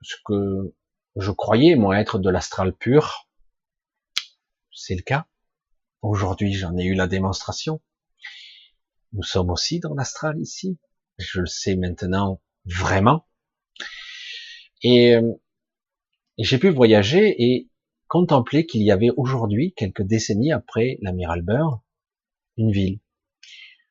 ce 0.03 0.17
que 0.25 0.75
je 1.17 1.31
croyais 1.31 1.77
moi 1.77 1.99
être 1.99 2.19
de 2.19 2.31
l'astral 2.31 2.75
pur, 2.75 3.29
c'est 4.73 4.95
le 4.95 5.03
cas. 5.03 5.27
Aujourd'hui, 6.03 6.55
j'en 6.55 6.77
ai 6.77 6.85
eu 6.85 6.95
la 6.95 7.07
démonstration. 7.07 7.81
Nous 9.13 9.23
sommes 9.23 9.51
aussi 9.51 9.81
dans 9.81 9.95
l'astral 9.95 10.39
ici. 10.41 10.79
Je 11.19 11.41
le 11.41 11.47
sais 11.47 11.77
maintenant 11.77 12.41
vraiment. 12.65 13.27
Et, 14.83 15.13
et 16.39 16.45
j'ai 16.45 16.59
pu 16.59 16.71
voyager 16.71 17.35
et 17.39 17.70
contempler 18.11 18.67
qu'il 18.67 18.83
y 18.83 18.91
avait 18.91 19.11
aujourd'hui, 19.17 19.73
quelques 19.77 20.03
décennies 20.03 20.53
après 20.53 20.99
l'amiral 21.01 21.43
Burr, 21.43 21.81
une 22.57 22.73
ville 22.73 22.99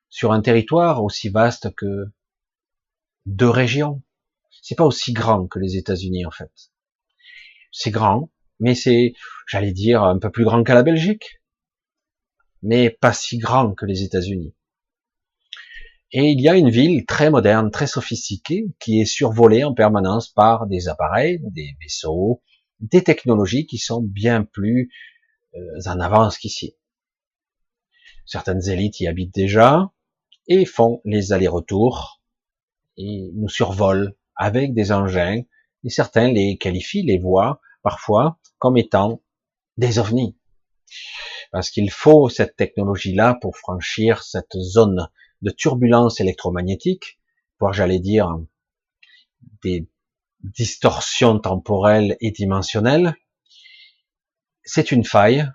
sur 0.09 0.33
un 0.33 0.41
territoire 0.41 1.03
aussi 1.03 1.29
vaste 1.29 1.73
que 1.75 2.11
deux 3.25 3.49
régions. 3.49 4.03
C'est 4.61 4.75
pas 4.75 4.85
aussi 4.85 5.13
grand 5.13 5.47
que 5.47 5.57
les 5.57 5.77
États-Unis 5.77 6.25
en 6.25 6.31
fait. 6.31 6.51
C'est 7.71 7.91
grand, 7.91 8.29
mais 8.59 8.75
c'est, 8.75 9.13
j'allais 9.47 9.71
dire, 9.71 10.03
un 10.03 10.19
peu 10.19 10.29
plus 10.29 10.43
grand 10.43 10.63
qu'à 10.63 10.73
la 10.73 10.83
Belgique, 10.83 11.41
mais 12.61 12.89
pas 12.89 13.13
si 13.13 13.37
grand 13.37 13.73
que 13.73 13.85
les 13.85 14.03
États-Unis. 14.03 14.53
Et 16.11 16.31
il 16.31 16.41
y 16.41 16.49
a 16.49 16.57
une 16.57 16.71
ville 16.71 17.05
très 17.05 17.29
moderne, 17.29 17.71
très 17.71 17.87
sophistiquée, 17.87 18.65
qui 18.79 18.99
est 18.99 19.05
survolée 19.05 19.63
en 19.63 19.73
permanence 19.73 20.27
par 20.27 20.67
des 20.67 20.89
appareils, 20.89 21.39
des 21.51 21.77
vaisseaux, 21.79 22.41
des 22.79 23.03
technologies 23.03 23.65
qui 23.65 23.77
sont 23.77 24.01
bien 24.01 24.43
plus 24.43 24.91
euh, 25.55 25.59
en 25.85 25.99
avance 25.99 26.37
qu'ici. 26.37 26.75
Certaines 28.25 28.69
élites 28.69 28.99
y 28.99 29.07
habitent 29.07 29.33
déjà, 29.33 29.91
et 30.47 30.65
font 30.65 31.01
les 31.05 31.31
allers-retours 31.31 32.21
et 32.97 33.31
nous 33.33 33.49
survolent 33.49 34.15
avec 34.35 34.73
des 34.73 34.91
engins 34.91 35.43
et 35.83 35.89
certains 35.89 36.31
les 36.31 36.57
qualifient, 36.57 37.03
les 37.03 37.19
voient 37.19 37.61
parfois 37.83 38.39
comme 38.57 38.77
étant 38.77 39.21
des 39.77 39.99
ovnis. 39.99 40.35
Parce 41.51 41.69
qu'il 41.69 41.89
faut 41.91 42.29
cette 42.29 42.55
technologie-là 42.55 43.37
pour 43.41 43.57
franchir 43.57 44.23
cette 44.23 44.57
zone 44.57 45.07
de 45.41 45.51
turbulence 45.51 46.19
électromagnétique, 46.19 47.19
pour 47.57 47.71
j'allais 47.73 47.99
dire 47.99 48.37
des 49.63 49.87
distorsions 50.43 51.39
temporelles 51.39 52.17
et 52.21 52.31
dimensionnelles. 52.31 53.13
C'est 54.63 54.91
une 54.91 55.05
faille 55.05 55.49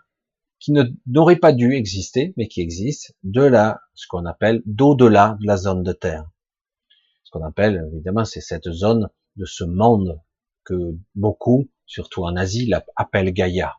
qui 0.59 0.73
n'aurait 1.07 1.37
pas 1.37 1.53
dû 1.53 1.75
exister, 1.75 2.33
mais 2.37 2.49
qui 2.49 2.63
existent, 2.63 3.13
de 3.23 3.43
la, 3.43 3.81
ce 3.95 4.07
qu'on 4.07 4.25
appelle 4.25 4.63
d'au-delà 4.65 5.37
de 5.41 5.47
la 5.47 5.57
zone 5.57 5.83
de 5.83 5.93
terre. 5.93 6.31
Ce 7.23 7.31
qu'on 7.31 7.45
appelle, 7.45 7.87
évidemment, 7.93 8.25
c'est 8.25 8.41
cette 8.41 8.71
zone 8.71 9.11
de 9.37 9.45
ce 9.45 9.65
monde 9.65 10.21
que 10.65 10.97
beaucoup, 11.15 11.69
surtout 11.87 12.25
en 12.25 12.37
Asie, 12.37 12.73
appellent 12.97 13.33
Gaïa. 13.33 13.77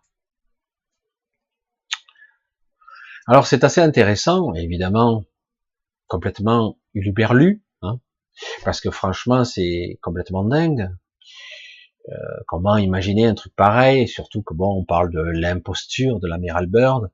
Alors 3.27 3.47
c'est 3.47 3.63
assez 3.63 3.81
intéressant, 3.81 4.53
évidemment, 4.53 5.23
complètement 6.07 6.77
uluberlu, 6.93 7.63
hein, 7.63 7.64
parce 8.63 8.81
que 8.81 8.91
franchement 8.91 9.43
c'est 9.43 9.99
complètement 10.01 10.43
dingue. 10.43 10.89
Euh, 12.09 12.13
comment 12.47 12.77
imaginer 12.77 13.25
un 13.25 13.33
truc 13.33 13.55
pareil, 13.55 14.07
surtout 14.07 14.43
que 14.43 14.53
bon, 14.53 14.79
on 14.79 14.85
parle 14.85 15.11
de 15.11 15.21
l'imposture 15.21 16.19
de 16.19 16.27
l'amiral 16.27 16.67
Bird. 16.67 17.09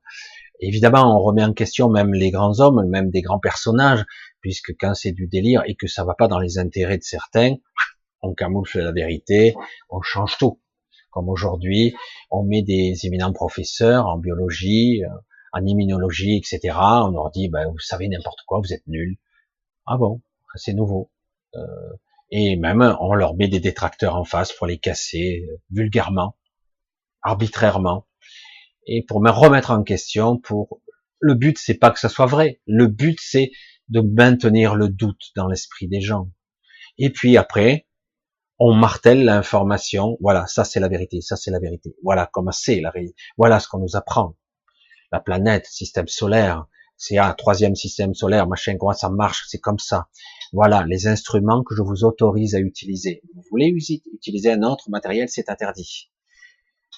Évidemment, 0.60 1.16
on 1.16 1.22
remet 1.22 1.42
en 1.42 1.54
question 1.54 1.88
même 1.88 2.12
les 2.12 2.30
grands 2.30 2.60
hommes, 2.60 2.86
même 2.88 3.10
des 3.10 3.22
grands 3.22 3.38
personnages, 3.40 4.04
puisque 4.40 4.72
quand 4.78 4.94
c'est 4.94 5.12
du 5.12 5.26
délire 5.26 5.62
et 5.66 5.74
que 5.74 5.86
ça 5.86 6.04
va 6.04 6.14
pas 6.14 6.28
dans 6.28 6.38
les 6.38 6.58
intérêts 6.58 6.98
de 6.98 7.02
certains, 7.02 7.56
on 8.20 8.34
camoufle 8.34 8.80
la 8.80 8.92
vérité, 8.92 9.54
on 9.88 10.02
change 10.02 10.36
tout. 10.38 10.60
Comme 11.10 11.28
aujourd'hui, 11.28 11.94
on 12.30 12.42
met 12.42 12.62
des 12.62 12.94
éminents 13.04 13.32
professeurs 13.32 14.06
en 14.06 14.18
biologie, 14.18 15.02
euh, 15.04 15.08
en 15.52 15.64
immunologie, 15.64 16.36
etc. 16.36 16.76
On 16.78 17.10
leur 17.10 17.30
dit, 17.30 17.48
ben, 17.48 17.68
vous 17.70 17.78
savez 17.78 18.08
n'importe 18.08 18.40
quoi, 18.46 18.60
vous 18.60 18.72
êtes 18.72 18.86
nuls. 18.86 19.16
Ah 19.86 19.96
bon, 19.96 20.20
c'est 20.56 20.74
nouveau. 20.74 21.10
Euh, 21.54 21.60
et 22.30 22.56
même, 22.56 22.96
on 23.00 23.14
leur 23.14 23.36
met 23.36 23.48
des 23.48 23.60
détracteurs 23.60 24.16
en 24.16 24.24
face 24.24 24.52
pour 24.52 24.66
les 24.66 24.78
casser 24.78 25.44
euh, 25.48 25.56
vulgairement, 25.70 26.36
arbitrairement, 27.22 28.06
et 28.86 29.04
pour 29.04 29.20
me 29.20 29.30
remettre 29.30 29.70
en 29.70 29.82
question. 29.82 30.38
Pour 30.38 30.80
le 31.20 31.34
but, 31.34 31.58
c'est 31.58 31.74
pas 31.74 31.90
que 31.90 32.00
ça 32.00 32.08
soit 32.08 32.26
vrai. 32.26 32.60
Le 32.66 32.86
but, 32.86 33.18
c'est 33.20 33.52
de 33.88 34.00
maintenir 34.00 34.74
le 34.74 34.88
doute 34.88 35.30
dans 35.36 35.46
l'esprit 35.46 35.88
des 35.88 36.00
gens. 36.00 36.30
Et 36.98 37.10
puis 37.10 37.36
après, 37.36 37.86
on 38.58 38.74
martèle 38.74 39.24
l'information. 39.24 40.16
Voilà, 40.20 40.46
ça 40.46 40.64
c'est 40.64 40.80
la 40.80 40.88
vérité, 40.88 41.20
ça 41.20 41.36
c'est 41.36 41.50
la 41.50 41.58
vérité. 41.58 41.94
Voilà 42.02 42.28
comment 42.32 42.52
c'est 42.52 42.80
la 42.80 42.90
vérité. 42.90 43.14
Voilà 43.36 43.60
ce 43.60 43.68
qu'on 43.68 43.78
nous 43.78 43.96
apprend 43.96 44.36
la 45.12 45.20
planète, 45.20 45.66
système 45.66 46.08
solaire, 46.08 46.66
c'est 46.96 47.18
un 47.18 47.32
troisième 47.34 47.76
système 47.76 48.14
solaire, 48.14 48.48
machin, 48.48 48.76
comment 48.78 48.92
ça 48.92 49.10
marche, 49.10 49.44
c'est 49.48 49.58
comme 49.58 49.78
ça. 49.78 50.08
Voilà 50.52 50.84
les 50.86 51.06
instruments 51.06 51.62
que 51.62 51.74
je 51.74 51.82
vous 51.82 52.04
autorise 52.04 52.54
à 52.54 52.60
utiliser. 52.60 53.22
Vous 53.34 53.42
voulez 53.50 53.68
utiliser 53.68 54.52
un 54.52 54.62
autre 54.62 54.90
matériel, 54.90 55.28
c'est 55.28 55.48
interdit. 55.48 56.10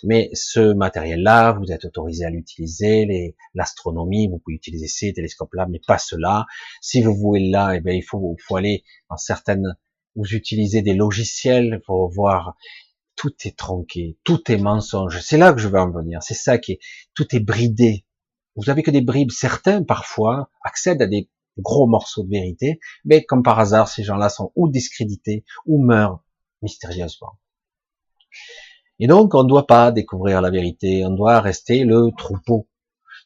Mais 0.02 0.28
ce 0.34 0.74
matériel-là, 0.74 1.52
vous 1.52 1.70
êtes 1.70 1.84
autorisé 1.84 2.24
à 2.24 2.30
l'utiliser, 2.30 3.34
l'astronomie, 3.54 4.28
vous 4.28 4.38
pouvez 4.38 4.56
utiliser 4.56 4.88
ces 4.88 5.12
télescopes-là, 5.12 5.66
mais 5.70 5.80
pas 5.86 5.98
cela. 5.98 6.46
Si 6.80 7.02
vous 7.02 7.14
voulez 7.14 7.48
là, 7.48 7.74
eh 7.76 7.80
bien, 7.80 7.94
il 7.94 8.02
faut, 8.02 8.34
il 8.38 8.42
faut 8.42 8.56
aller 8.56 8.82
dans 9.08 9.16
certaines, 9.16 9.76
vous 10.16 10.34
utilisez 10.34 10.82
des 10.82 10.94
logiciels 10.94 11.80
pour 11.86 12.10
voir 12.10 12.56
tout 13.16 13.32
est 13.44 13.56
tronqué, 13.56 14.18
tout 14.24 14.50
est 14.50 14.58
mensonge. 14.58 15.20
C'est 15.20 15.38
là 15.38 15.52
que 15.52 15.60
je 15.60 15.68
veux 15.68 15.78
en 15.78 15.90
venir. 15.90 16.22
C'est 16.22 16.34
ça 16.34 16.58
qui 16.58 16.72
est, 16.72 16.80
tout 17.14 17.34
est 17.34 17.40
bridé. 17.40 18.04
Vous 18.56 18.70
avez 18.70 18.82
que 18.82 18.90
des 18.90 19.00
bribes. 19.00 19.30
Certains, 19.30 19.82
parfois, 19.82 20.50
accèdent 20.62 21.02
à 21.02 21.06
des 21.06 21.28
gros 21.58 21.86
morceaux 21.86 22.22
de 22.24 22.30
vérité, 22.30 22.80
mais 23.04 23.24
comme 23.24 23.42
par 23.42 23.58
hasard, 23.58 23.88
ces 23.88 24.02
gens-là 24.02 24.28
sont 24.28 24.52
ou 24.56 24.68
discrédités, 24.68 25.44
ou 25.66 25.82
meurent 25.82 26.22
mystérieusement. 26.62 27.38
Et 28.98 29.06
donc, 29.06 29.34
on 29.34 29.42
ne 29.42 29.48
doit 29.48 29.66
pas 29.66 29.90
découvrir 29.92 30.40
la 30.40 30.50
vérité, 30.50 31.04
on 31.04 31.10
doit 31.10 31.40
rester 31.40 31.84
le 31.84 32.10
troupeau. 32.16 32.68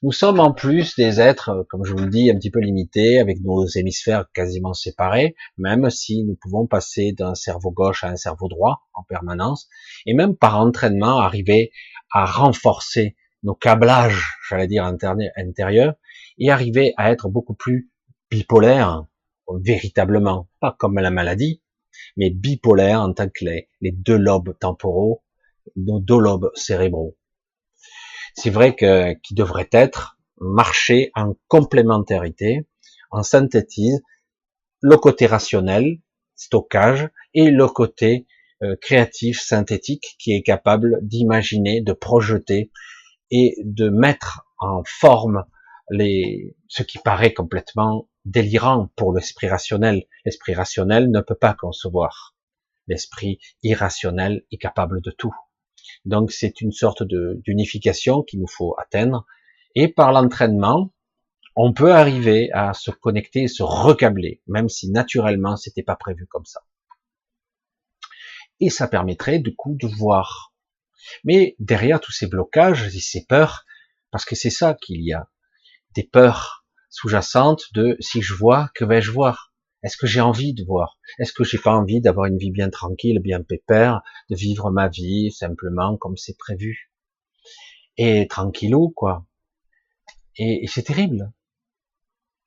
Nous 0.03 0.13
sommes 0.13 0.39
en 0.39 0.53
plus 0.53 0.95
des 0.95 1.21
êtres, 1.21 1.67
comme 1.69 1.85
je 1.85 1.93
vous 1.93 2.05
le 2.05 2.09
dis, 2.09 2.31
un 2.31 2.37
petit 2.37 2.51
peu 2.51 2.61
limités, 2.61 3.19
avec 3.19 3.41
nos 3.43 3.67
hémisphères 3.67 4.27
quasiment 4.33 4.73
séparés, 4.73 5.35
même 5.57 5.91
si 5.91 6.23
nous 6.23 6.37
pouvons 6.41 6.69
passer 6.69 7.13
d'un 7.13 7.35
cerveau 7.35 7.73
gauche 7.73 8.05
à 8.05 8.09
un 8.09 8.17
cerveau 8.17 8.49
droit 8.49 8.83
en 8.95 9.03
permanence, 9.03 9.69
et 10.07 10.15
même 10.15 10.37
par 10.37 10.61
entraînement 10.61 11.19
arriver 11.19 11.73
à 12.13 12.27
renforcer 12.27 13.17
nos 13.43 13.55
câblages, 13.55 14.39
j'allais 14.49 14.69
dire 14.69 14.85
intérieurs, 14.85 15.95
et 16.39 16.51
arriver 16.51 16.95
à 16.97 17.11
être 17.11 17.29
beaucoup 17.29 17.55
plus 17.55 17.91
bipolaire, 18.31 19.07
véritablement, 19.49 20.49
pas 20.61 20.77
comme 20.79 20.99
la 20.99 21.11
maladie, 21.11 21.63
mais 22.17 22.31
bipolaire 22.31 23.01
en 23.01 23.13
tant 23.13 23.29
que 23.29 23.45
les, 23.45 23.69
deux 23.93 24.17
lobes 24.17 24.57
temporaux, 24.59 25.23
nos 25.77 26.01
deux 26.01 26.19
lobes 26.19 26.51
cérébraux. 26.55 27.17
C'est 28.35 28.51
vrai 28.51 28.77
que 28.77 29.15
qui 29.15 29.35
devrait 29.35 29.69
être 29.73 30.19
marché 30.41 31.11
en 31.15 31.35
complémentarité, 31.49 32.67
en 33.11 33.23
synthétise, 33.23 34.03
le 34.81 34.97
côté 34.97 35.27
rationnel, 35.27 36.01
stockage, 36.37 37.09
et 37.35 37.51
le 37.51 37.67
côté 37.67 38.27
euh, 38.63 38.77
créatif, 38.81 39.41
synthétique, 39.41 40.17
qui 40.19 40.33
est 40.33 40.43
capable 40.43 40.99
d'imaginer, 41.03 41.81
de 41.81 41.93
projeter 41.93 42.71
et 43.31 43.57
de 43.65 43.89
mettre 43.89 44.47
en 44.59 44.83
forme 44.85 45.45
les, 45.91 46.57
ce 46.69 46.83
qui 46.83 46.99
paraît 46.99 47.33
complètement 47.33 48.09
délirant 48.29 48.91
pour 48.95 49.15
l'esprit 49.15 49.49
rationnel. 49.49 50.05
L'esprit 50.25 50.55
rationnel 50.55 51.11
ne 51.11 51.21
peut 51.21 51.35
pas 51.35 51.55
concevoir. 51.55 52.37
L'esprit 52.87 53.39
irrationnel 53.63 54.45
est 54.51 54.59
capable 54.59 55.01
de 55.01 55.11
tout. 55.11 55.35
Donc 56.05 56.31
c'est 56.31 56.61
une 56.61 56.73
sorte 56.73 57.03
d'unification 57.03 58.23
qu'il 58.23 58.41
nous 58.41 58.47
faut 58.47 58.77
atteindre. 58.79 59.27
Et 59.75 59.89
par 59.89 60.13
l'entraînement, 60.13 60.93
on 61.57 61.73
peut 61.73 61.93
arriver 61.93 62.51
à 62.53 62.75
se 62.75 62.91
connecter 62.91 63.45
et 63.45 63.49
se 63.49 63.63
recabler, 63.63 64.43
même 64.47 64.69
si 64.69 64.91
naturellement 64.91 65.57
c'était 65.57 65.83
pas 65.83 65.97
prévu 65.97 66.27
comme 66.27 66.45
ça. 66.45 66.61
Et 68.61 68.71
ça 68.71 68.89
permettrait 68.89 69.39
du 69.39 69.55
coup 69.55 69.75
de 69.75 69.87
voir. 69.87 70.53
Mais 71.25 71.57
derrière 71.59 72.01
tous 72.01 72.13
ces 72.13 72.27
blocages 72.27 72.95
et 72.95 73.01
ces 73.01 73.25
peurs, 73.25 73.65
parce 74.11 74.25
que 74.25 74.35
c'est 74.35 74.51
ça 74.51 74.75
qu'il 74.75 75.03
y 75.03 75.13
a, 75.13 75.29
des 75.95 76.05
peurs 76.05 76.58
sous-jacentes 76.90 77.64
de 77.75 77.97
si 78.00 78.23
je 78.23 78.35
vois, 78.35 78.71
que 78.75 78.85
vais-je 78.85 79.11
voir? 79.11 79.52
Est-ce 79.83 79.97
que 79.97 80.07
j'ai 80.07 80.21
envie 80.21 80.54
de 80.54 80.64
voir? 80.64 80.99
Est-ce 81.18 81.33
que 81.33 81.45
j'ai 81.45 81.59
pas 81.59 81.73
envie 81.73 82.00
d'avoir 82.00 82.26
une 82.26 82.38
vie 82.38 82.50
bien 82.50 82.68
tranquille, 82.68 83.21
bien 83.21 83.42
pépère, 83.42 84.02
de 84.28 84.35
vivre 84.35 84.71
ma 84.71 84.88
vie 84.88 85.30
simplement 85.30 85.97
comme 85.97 86.16
c'est 86.16 86.37
prévu? 86.37 86.90
Et 87.97 88.26
tranquillou, 88.28 88.90
quoi. 88.90 89.26
Et, 90.37 90.66
c'est 90.68 90.83
terrible. 90.83 91.33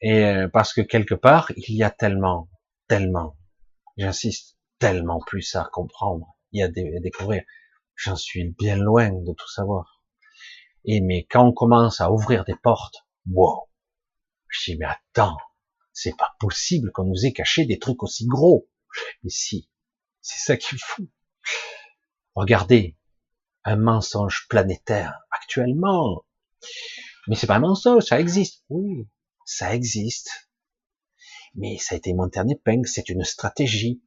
Et 0.01 0.25
euh, 0.25 0.47
parce 0.47 0.73
que 0.73 0.81
quelque 0.81 1.15
part, 1.15 1.51
il 1.55 1.75
y 1.75 1.83
a 1.83 1.91
tellement, 1.91 2.49
tellement, 2.87 3.37
j'insiste, 3.97 4.57
tellement 4.79 5.19
plus 5.25 5.55
à 5.55 5.69
comprendre, 5.71 6.35
il 6.51 6.59
y 6.59 6.63
a 6.63 6.65
à 6.65 6.99
découvrir. 7.01 7.43
J'en 7.95 8.15
suis 8.15 8.49
bien 8.57 8.77
loin 8.77 9.11
de 9.11 9.33
tout 9.33 9.49
savoir. 9.49 10.01
Et 10.85 11.01
mais 11.01 11.27
quand 11.29 11.47
on 11.47 11.53
commence 11.53 12.01
à 12.01 12.11
ouvrir 12.11 12.45
des 12.45 12.55
portes, 12.55 13.05
wow, 13.29 13.67
je 14.51 14.71
dis 14.71 14.77
mais 14.77 14.85
attends, 14.85 15.37
c'est 15.93 16.15
pas 16.15 16.35
possible 16.39 16.91
qu'on 16.91 17.05
nous 17.05 17.25
ait 17.25 17.33
caché 17.33 17.65
des 17.65 17.79
trucs 17.79 18.03
aussi 18.03 18.27
gros. 18.27 18.69
Mais 19.23 19.29
si, 19.29 19.69
c'est 20.21 20.39
ça 20.39 20.57
qu'il 20.57 20.79
faut. 20.79 21.07
Regardez, 22.35 22.97
un 23.63 23.77
mensonge 23.77 24.47
planétaire 24.49 25.21
actuellement. 25.31 26.25
Mais 27.27 27.35
c'est 27.35 27.47
pas 27.47 27.55
un 27.55 27.59
mensonge, 27.59 28.03
ça 28.03 28.19
existe. 28.19 28.63
Oui, 28.69 29.07
ça 29.45 29.73
existe. 29.75 30.49
Mais 31.55 31.77
ça 31.77 31.95
a 31.95 31.97
été 31.97 32.13
monté 32.13 32.39
en 32.39 32.47
épingle, 32.47 32.87
c'est 32.87 33.09
une 33.09 33.25
stratégie 33.25 34.01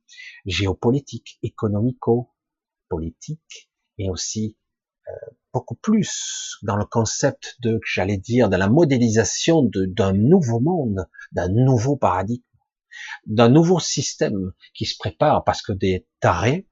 géopolitique, 0.47 1.39
économico-politique, 1.43 3.71
et 3.99 4.09
aussi 4.09 4.57
beaucoup 5.53 5.77
plus 5.77 6.59
dans 6.63 6.77
le 6.77 6.85
concept 6.85 7.57
de, 7.61 7.81
j'allais 7.87 8.17
dire, 8.17 8.49
de 8.49 8.57
la 8.57 8.69
modélisation 8.69 9.63
d'un 9.63 10.13
nouveau 10.13 10.61
monde, 10.61 11.07
d'un 11.33 11.49
nouveau 11.49 11.97
paradigme, 11.97 12.43
d'un 13.27 13.49
nouveau 13.49 13.79
système 13.79 14.53
qui 14.75 14.85
se 14.85 14.97
prépare 14.99 15.45
parce 15.45 15.63
que 15.63 15.73
des 15.73 16.07
tarés 16.21 16.67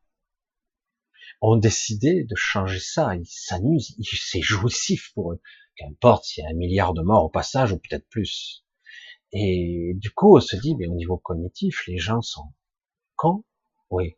ont 1.40 1.56
décidé 1.56 2.24
de 2.24 2.34
changer 2.34 2.80
ça. 2.80 3.14
Ils 3.16 3.26
s'amusent, 3.26 3.96
c'est 4.02 4.42
jouissif 4.42 5.12
pour 5.14 5.32
eux. 5.32 5.40
Qu'importe 5.76 6.24
s'il 6.24 6.44
y 6.44 6.46
a 6.46 6.50
un 6.50 6.54
milliard 6.54 6.92
de 6.92 7.02
morts 7.02 7.24
au 7.24 7.30
passage 7.30 7.72
ou 7.72 7.78
peut-être 7.78 8.08
plus. 8.08 8.64
Et 9.32 9.92
du 9.96 10.10
coup, 10.10 10.36
on 10.36 10.40
se 10.40 10.56
dit, 10.56 10.76
mais 10.76 10.86
au 10.86 10.94
niveau 10.94 11.16
cognitif, 11.16 11.86
les 11.86 11.98
gens 11.98 12.20
sont 12.20 12.52
cons. 13.16 13.44
Oui. 13.90 14.16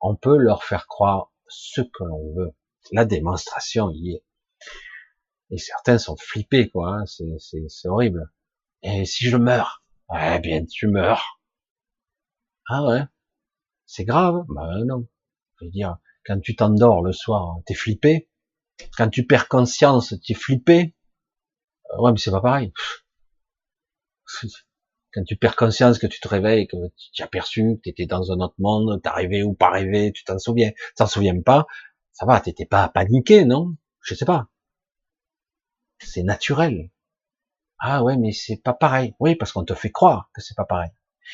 On 0.00 0.14
peut 0.14 0.36
leur 0.36 0.64
faire 0.64 0.86
croire 0.86 1.32
ce 1.48 1.80
que 1.80 2.04
l'on 2.04 2.34
veut 2.34 2.54
la 2.92 3.04
démonstration 3.04 3.90
y 3.90 4.14
est. 4.14 4.24
Et 5.50 5.58
certains 5.58 5.98
sont 5.98 6.16
flippés, 6.16 6.68
quoi. 6.68 6.96
Hein. 6.96 7.04
C'est 7.06 7.88
horrible. 7.88 8.32
Et 8.82 9.04
si 9.04 9.26
je 9.26 9.36
meurs, 9.36 9.84
eh 10.14 10.38
bien, 10.40 10.64
tu 10.64 10.88
meurs. 10.88 11.40
Ah 12.68 12.84
ouais, 12.84 13.02
c'est 13.86 14.04
grave? 14.04 14.44
Ben 14.48 14.84
non. 14.84 15.06
Je 15.60 15.66
veux 15.66 15.70
dire, 15.70 15.98
quand 16.26 16.40
tu 16.40 16.56
t'endors 16.56 17.02
le 17.02 17.12
soir, 17.12 17.58
t'es 17.66 17.74
flippé. 17.74 18.28
Quand 18.96 19.08
tu 19.08 19.26
perds 19.26 19.48
conscience, 19.48 20.14
t'es 20.26 20.34
flippé. 20.34 20.94
ouais, 21.98 22.12
mais 22.12 22.18
c'est 22.18 22.30
pas 22.30 22.40
pareil. 22.40 22.72
Quand 25.14 25.24
tu 25.24 25.36
perds 25.36 25.56
conscience, 25.56 25.98
que 25.98 26.06
tu 26.06 26.20
te 26.20 26.28
réveilles, 26.28 26.66
que 26.66 26.76
tu 27.14 27.22
as 27.22 27.26
perçu, 27.26 27.76
que 27.76 27.80
tu 27.84 27.88
étais 27.88 28.04
dans 28.04 28.32
un 28.32 28.40
autre 28.40 28.56
monde, 28.58 29.00
t'as 29.02 29.14
rêvé 29.14 29.42
ou 29.42 29.54
pas 29.54 29.70
rêvé, 29.70 30.12
tu 30.12 30.24
t'en 30.24 30.38
souviens, 30.38 30.72
t'en 30.94 31.06
souviens 31.06 31.40
pas, 31.40 31.66
ça 32.16 32.24
va, 32.24 32.40
t'étais 32.40 32.64
pas 32.64 32.88
paniqué, 32.88 33.44
non? 33.44 33.76
Je 34.00 34.14
sais 34.14 34.24
pas. 34.24 34.48
C'est 35.98 36.22
naturel. 36.22 36.90
Ah 37.78 38.02
ouais, 38.02 38.16
mais 38.16 38.32
c'est 38.32 38.56
pas 38.56 38.72
pareil. 38.72 39.14
Oui, 39.20 39.34
parce 39.34 39.52
qu'on 39.52 39.66
te 39.66 39.74
fait 39.74 39.90
croire 39.90 40.30
que 40.32 40.40
c'est 40.40 40.56
pas 40.56 40.64
pareil. 40.64 40.88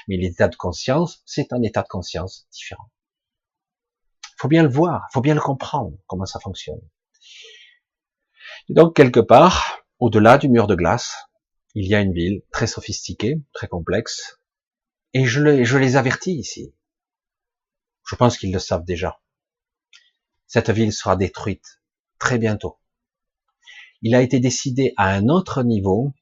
Mais 0.08 0.16
l'état 0.16 0.48
de 0.48 0.56
conscience, 0.56 1.22
c'est 1.24 1.52
un 1.52 1.62
état 1.62 1.82
de 1.82 1.88
conscience 1.88 2.48
différent. 2.50 2.90
Faut 4.38 4.48
bien 4.48 4.64
le 4.64 4.68
voir, 4.68 5.06
faut 5.12 5.20
bien 5.20 5.36
le 5.36 5.40
comprendre, 5.40 5.96
comment 6.08 6.26
ça 6.26 6.40
fonctionne. 6.40 6.80
Et 8.68 8.74
donc, 8.74 8.96
quelque 8.96 9.20
part, 9.20 9.84
au-delà 10.00 10.36
du 10.36 10.48
mur 10.48 10.66
de 10.66 10.74
glace, 10.74 11.28
il 11.76 11.86
y 11.86 11.94
a 11.94 12.00
une 12.00 12.12
ville 12.12 12.42
très 12.50 12.66
sophistiquée, 12.66 13.40
très 13.52 13.68
complexe, 13.68 14.40
et 15.14 15.26
je, 15.26 15.62
je 15.62 15.78
les 15.78 15.94
avertis 15.94 16.34
ici. 16.34 16.74
Je 18.04 18.16
pense 18.16 18.36
qu'ils 18.36 18.52
le 18.52 18.58
savent 18.58 18.84
déjà. 18.84 19.20
Cette 20.52 20.68
ville 20.68 20.92
sera 20.92 21.16
détruite 21.16 21.80
très 22.18 22.37
bientôt. 22.37 22.76
Il 24.02 24.14
a 24.14 24.21
été 24.21 24.38
décidé 24.38 24.92
à 24.99 25.09
un 25.09 25.30
autre 25.30 25.62
niveau 25.62 26.12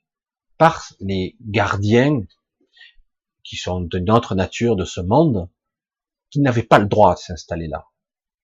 par 0.56 0.92
les 1.00 1.36
gardiens 1.40 2.22
qui 3.42 3.56
sont 3.56 3.80
d'une 3.80 4.08
autre 4.08 4.36
nature 4.36 4.76
de 4.76 4.84
ce 4.84 5.00
monde, 5.00 5.48
qui 6.30 6.38
n'avaient 6.38 6.62
pas 6.62 6.78
le 6.78 6.86
droit 6.86 7.16
de 7.16 7.18
s'installer 7.18 7.66
là. 7.66 7.88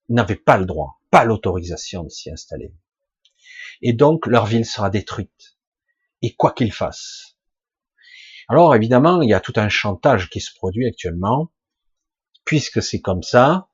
Ils 0.09 0.17
n'avaient 0.17 0.35
pas 0.35 0.57
le 0.57 0.67
droit, 0.67 1.01
pas 1.13 1.25
l'autorisation 1.25 2.03
de 2.03 2.09
s'y 2.09 2.33
installer. 2.33 2.75
Et 3.81 3.93
donc 3.93 4.27
leur 4.27 4.47
ville 4.47 4.67
sera 4.67 4.91
détruite. 4.91 5.57
Et 6.21 6.35
quoi 6.35 6.51
qu'ils 6.51 6.73
fassent. 6.73 7.37
Alors 8.49 8.75
évidemment, 8.75 9.23
il 9.23 9.29
y 9.29 9.35
a 9.35 9.41
tout 9.41 9.55
un 9.55 9.69
chantage 9.69 10.31
qui 10.31 10.41
se 10.41 10.53
produit 10.53 10.89
actuellement. 10.89 11.53
Puisque 12.45 12.83
c'est 12.83 13.01
comme 13.01 13.23
ça, 13.23 13.69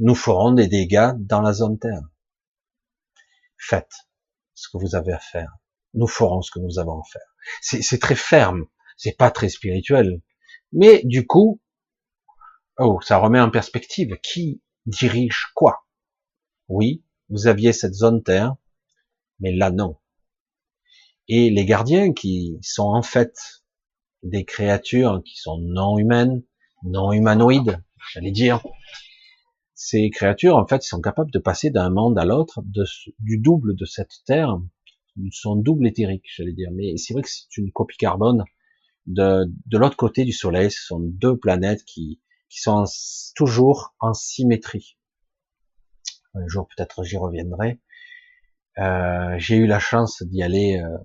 nous 0.00 0.14
ferons 0.14 0.52
des 0.52 0.68
dégâts 0.68 1.12
dans 1.18 1.40
la 1.40 1.52
zone 1.52 1.78
Terre. 1.78 2.02
Faites 3.56 4.08
ce 4.54 4.68
que 4.68 4.78
vous 4.78 4.94
avez 4.94 5.12
à 5.12 5.18
faire. 5.18 5.56
Nous 5.94 6.06
ferons 6.06 6.42
ce 6.42 6.50
que 6.50 6.58
nous 6.58 6.78
avons 6.78 7.00
à 7.00 7.04
faire. 7.04 7.34
C'est 7.60 8.00
très 8.00 8.14
ferme, 8.14 8.66
c'est 8.96 9.16
pas 9.16 9.30
très 9.30 9.48
spirituel. 9.48 10.20
Mais 10.72 11.02
du 11.04 11.26
coup, 11.26 11.60
oh, 12.78 13.00
ça 13.02 13.18
remet 13.18 13.40
en 13.40 13.50
perspective 13.50 14.16
qui 14.22 14.62
dirige 14.84 15.46
quoi. 15.54 15.86
Oui, 16.68 17.04
vous 17.28 17.46
aviez 17.46 17.72
cette 17.72 17.94
zone 17.94 18.22
Terre, 18.22 18.56
mais 19.40 19.52
là 19.52 19.70
non. 19.70 19.98
Et 21.28 21.50
les 21.50 21.64
gardiens 21.64 22.12
qui 22.12 22.58
sont 22.62 22.88
en 22.88 23.02
fait 23.02 23.64
des 24.22 24.44
créatures 24.44 25.22
qui 25.24 25.36
sont 25.36 25.58
non 25.58 25.98
humaines, 25.98 26.42
non 26.84 27.12
humanoïdes, 27.12 27.82
j'allais 28.12 28.30
dire, 28.30 28.62
ces 29.76 30.08
créatures 30.08 30.56
en 30.56 30.66
fait 30.66 30.82
sont 30.82 31.02
capables 31.02 31.30
de 31.30 31.38
passer 31.38 31.70
d'un 31.70 31.90
monde 31.90 32.18
à 32.18 32.24
l'autre 32.24 32.62
du 33.18 33.38
double 33.38 33.76
de 33.76 33.84
cette 33.84 34.24
Terre, 34.24 34.58
son 35.30 35.54
double 35.54 35.86
éthérique, 35.86 36.24
j'allais 36.34 36.54
dire. 36.54 36.70
Mais 36.72 36.96
c'est 36.96 37.12
vrai 37.12 37.22
que 37.22 37.28
c'est 37.28 37.56
une 37.58 37.70
copie 37.70 37.98
carbone 37.98 38.44
de, 39.06 39.44
de 39.66 39.78
l'autre 39.78 39.96
côté 39.96 40.24
du 40.24 40.32
Soleil. 40.32 40.70
Ce 40.70 40.82
sont 40.82 40.98
deux 40.98 41.36
planètes 41.36 41.84
qui, 41.84 42.20
qui 42.48 42.60
sont 42.60 42.84
toujours 43.34 43.94
en 44.00 44.14
symétrie. 44.14 44.96
Un 46.32 46.46
jour 46.48 46.66
peut-être 46.74 47.04
j'y 47.04 47.18
reviendrai. 47.18 47.80
Euh, 48.78 49.34
j'ai 49.38 49.56
eu 49.56 49.66
la 49.66 49.78
chance 49.78 50.22
d'y 50.22 50.42
aller 50.42 50.78
euh, 50.82 50.96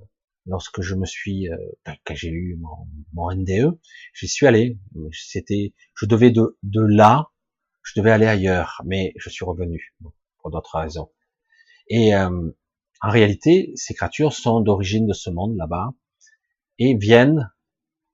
lorsque 0.45 0.81
je 0.81 0.95
me 0.95 1.05
suis, 1.05 1.49
euh, 1.49 1.57
ben, 1.85 1.95
quand 2.05 2.15
j'ai 2.15 2.29
eu 2.29 2.57
mon, 2.57 2.87
mon 3.13 3.35
NDE, 3.35 3.77
j'y 4.13 4.29
suis 4.29 4.47
allé. 4.47 4.79
C'était, 5.11 5.73
je 5.95 6.05
devais 6.05 6.31
de, 6.31 6.57
de 6.63 6.81
là, 6.81 7.30
je 7.83 7.99
devais 7.99 8.11
aller 8.11 8.27
ailleurs, 8.27 8.81
mais 8.85 9.13
je 9.17 9.29
suis 9.29 9.45
revenu 9.45 9.95
pour 10.39 10.51
d'autres 10.51 10.77
raisons. 10.79 11.11
Et 11.87 12.15
euh, 12.15 12.51
en 13.01 13.09
réalité, 13.09 13.73
ces 13.75 13.93
créatures 13.93 14.33
sont 14.33 14.61
d'origine 14.61 15.07
de 15.07 15.13
ce 15.13 15.29
monde 15.29 15.55
là-bas 15.57 15.89
et 16.79 16.95
viennent 16.95 17.51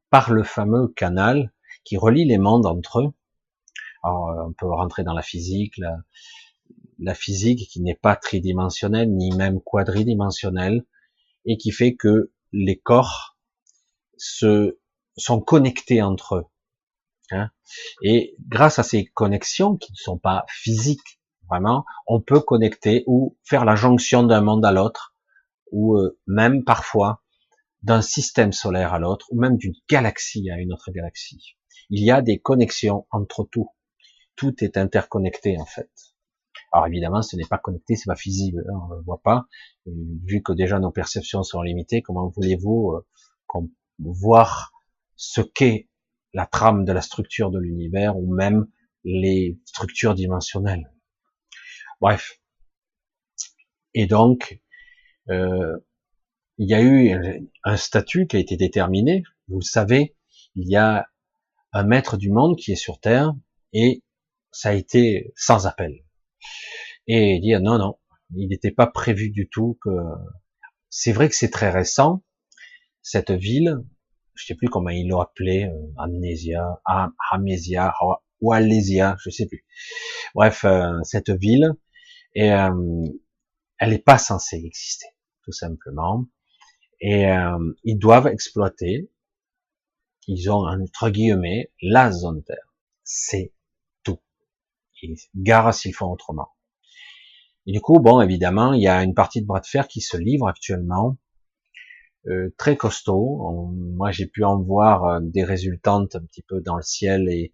par 0.09 0.31
le 0.31 0.43
fameux 0.43 0.87
canal 0.87 1.51
qui 1.83 1.97
relie 1.97 2.25
les 2.25 2.37
mondes 2.37 2.65
entre 2.65 3.01
eux. 3.01 3.13
Alors, 4.03 4.47
on 4.47 4.53
peut 4.53 4.67
rentrer 4.67 5.03
dans 5.03 5.13
la 5.13 5.21
physique, 5.21 5.77
la, 5.77 5.97
la 6.99 7.13
physique 7.13 7.69
qui 7.69 7.81
n'est 7.81 7.95
pas 7.95 8.15
tridimensionnelle 8.15 9.13
ni 9.13 9.31
même 9.35 9.61
quadridimensionnelle 9.61 10.85
et 11.45 11.57
qui 11.57 11.71
fait 11.71 11.95
que 11.95 12.31
les 12.51 12.77
corps 12.77 13.37
se 14.17 14.79
sont 15.17 15.39
connectés 15.39 16.01
entre 16.01 16.35
eux. 16.35 16.45
Hein 17.31 17.49
et 18.01 18.35
grâce 18.47 18.79
à 18.79 18.83
ces 18.83 19.05
connexions 19.05 19.75
qui 19.75 19.91
ne 19.91 19.97
sont 19.97 20.17
pas 20.17 20.45
physiques, 20.47 21.19
vraiment, 21.49 21.85
on 22.07 22.21
peut 22.21 22.39
connecter 22.39 23.03
ou 23.07 23.37
faire 23.43 23.65
la 23.65 23.75
jonction 23.75 24.23
d'un 24.23 24.41
monde 24.41 24.65
à 24.65 24.71
l'autre, 24.71 25.15
ou 25.71 25.97
euh, 25.97 26.19
même 26.27 26.63
parfois 26.63 27.21
d'un 27.83 28.01
système 28.01 28.53
solaire 28.53 28.93
à 28.93 28.99
l'autre, 28.99 29.27
ou 29.31 29.39
même 29.39 29.57
d'une 29.57 29.75
galaxie 29.89 30.49
à 30.49 30.57
une 30.57 30.73
autre 30.73 30.91
galaxie. 30.91 31.57
Il 31.89 32.03
y 32.03 32.11
a 32.11 32.21
des 32.21 32.39
connexions 32.39 33.05
entre 33.11 33.47
tout. 33.49 33.69
Tout 34.35 34.63
est 34.63 34.77
interconnecté 34.77 35.57
en 35.59 35.65
fait. 35.65 35.89
Alors 36.71 36.87
évidemment, 36.87 37.21
ce 37.21 37.35
n'est 37.35 37.45
pas 37.45 37.57
connecté, 37.57 37.95
c'est 37.95 38.07
pas 38.07 38.13
visible, 38.13 38.65
hein, 38.69 38.79
on 38.83 38.89
ne 38.89 38.95
le 38.95 39.03
voit 39.03 39.21
pas. 39.23 39.47
vu 39.85 40.41
que 40.41 40.51
déjà 40.51 40.79
nos 40.79 40.91
perceptions 40.91 41.43
sont 41.43 41.61
limitées, 41.61 42.01
comment 42.01 42.27
voulez-vous 42.29 42.93
euh, 42.93 43.61
voir 43.99 44.71
ce 45.15 45.41
qu'est 45.41 45.86
la 46.37 46.45
trame 46.45 46.85
de 46.85 46.93
la 46.93 47.01
structure 47.01 47.49
de 47.49 47.57
l'univers 47.57 48.15
ou 48.15 48.31
même 48.31 48.67
les 49.03 49.59
structures 49.65 50.13
dimensionnelles 50.13 50.93
Bref. 51.99 52.39
Et 53.95 54.05
donc, 54.05 54.61
euh, 55.29 55.79
il 56.59 56.69
y 56.69 56.75
a 56.75 56.83
eu 56.83 57.49
un 57.63 57.75
statut 57.75 58.27
qui 58.27 58.35
a 58.35 58.39
été 58.39 58.55
déterminé. 58.55 59.23
Vous 59.47 59.57
le 59.61 59.65
savez, 59.65 60.15
il 60.53 60.69
y 60.69 60.75
a 60.75 61.07
un 61.73 61.83
maître 61.83 62.17
du 62.17 62.29
monde 62.29 62.55
qui 62.55 62.71
est 62.71 62.75
sur 62.75 62.99
Terre 62.99 63.33
et 63.73 64.03
ça 64.51 64.69
a 64.69 64.73
été 64.73 65.33
sans 65.35 65.65
appel. 65.65 66.05
Et 67.07 67.39
dire 67.39 67.61
non, 67.61 67.79
non, 67.79 67.97
il 68.35 68.49
n'était 68.49 68.71
pas 68.71 68.85
prévu 68.85 69.31
du 69.31 69.49
tout 69.49 69.79
que. 69.81 69.89
C'est 70.91 71.13
vrai 71.13 71.29
que 71.29 71.35
c'est 71.35 71.49
très 71.49 71.71
récent. 71.71 72.23
Cette 73.01 73.31
ville, 73.31 73.79
je 74.37 74.45
sais 74.45 74.55
plus 74.55 74.69
comment 74.69 74.89
ils 74.89 75.07
l'ont 75.07 75.19
appelé, 75.19 75.65
euh, 75.65 75.93
Amnésia, 75.97 76.81
Amésia, 77.31 77.93
ou 78.41 78.53
Alésia, 78.53 79.15
je 79.23 79.29
sais 79.29 79.47
plus. 79.47 79.65
Bref, 80.35 80.63
euh, 80.65 80.99
cette 81.03 81.29
ville, 81.29 81.73
et 82.35 82.51
euh, 82.51 82.71
elle 83.79 83.89
n'est 83.89 83.99
pas 83.99 84.17
censée 84.17 84.57
exister, 84.57 85.07
tout 85.43 85.51
simplement. 85.51 86.25
Et 86.99 87.27
euh, 87.27 87.73
ils 87.83 87.97
doivent 87.97 88.27
exploiter, 88.27 89.11
ils 90.27 90.51
ont 90.51 90.65
entre 90.67 91.09
guillemets 91.09 91.71
la 91.81 92.11
zone 92.11 92.43
Terre. 92.43 92.75
C'est 93.03 93.53
tout. 94.03 94.19
Et 95.01 95.15
gare 95.35 95.73
s'ils 95.73 95.93
font 95.93 96.11
autrement. 96.11 96.49
Et 97.65 97.71
du 97.71 97.81
coup, 97.81 97.99
bon, 97.99 98.21
évidemment, 98.21 98.73
il 98.73 98.81
y 98.81 98.87
a 98.87 99.03
une 99.03 99.13
partie 99.13 99.41
de 99.41 99.45
bras 99.47 99.59
de 99.59 99.65
fer 99.65 99.87
qui 99.87 100.01
se 100.01 100.17
livre 100.17 100.47
actuellement, 100.47 101.17
euh, 102.27 102.53
très 102.57 102.77
costaud. 102.77 103.71
moi, 103.95 104.11
j'ai 104.11 104.25
pu 104.25 104.43
en 104.43 104.61
voir 104.61 105.05
euh, 105.05 105.19
des 105.21 105.43
résultantes 105.43 106.15
un 106.15 106.21
petit 106.21 106.41
peu 106.41 106.61
dans 106.61 106.75
le 106.75 106.81
ciel 106.81 107.29
et 107.29 107.53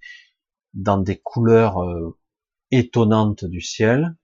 dans 0.74 0.98
des 0.98 1.18
couleurs 1.18 1.84
euh, 1.84 2.18
étonnantes 2.72 3.46
du 3.46 3.62
ciel. 3.62 4.16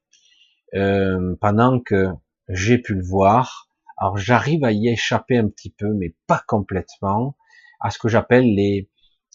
Euh, 0.76 1.36
pendant 1.42 1.80
que 1.80 2.08
j'ai 2.48 2.78
pu 2.78 2.96
le 2.96 3.04
voir, 3.04 3.70
alors 3.98 4.18
j'arrive 4.18 4.64
à 4.64 4.72
y 4.72 4.88
échapper 4.88 5.38
un 5.38 5.50
petit 5.50 5.72
peu, 5.72 5.94
mais 5.94 6.16
pas 6.28 6.44
complètement, 6.48 7.36
à 7.80 7.92
ce 7.92 8.00
que 8.00 8.08
j'appelle 8.08 8.54
les, 8.56 8.90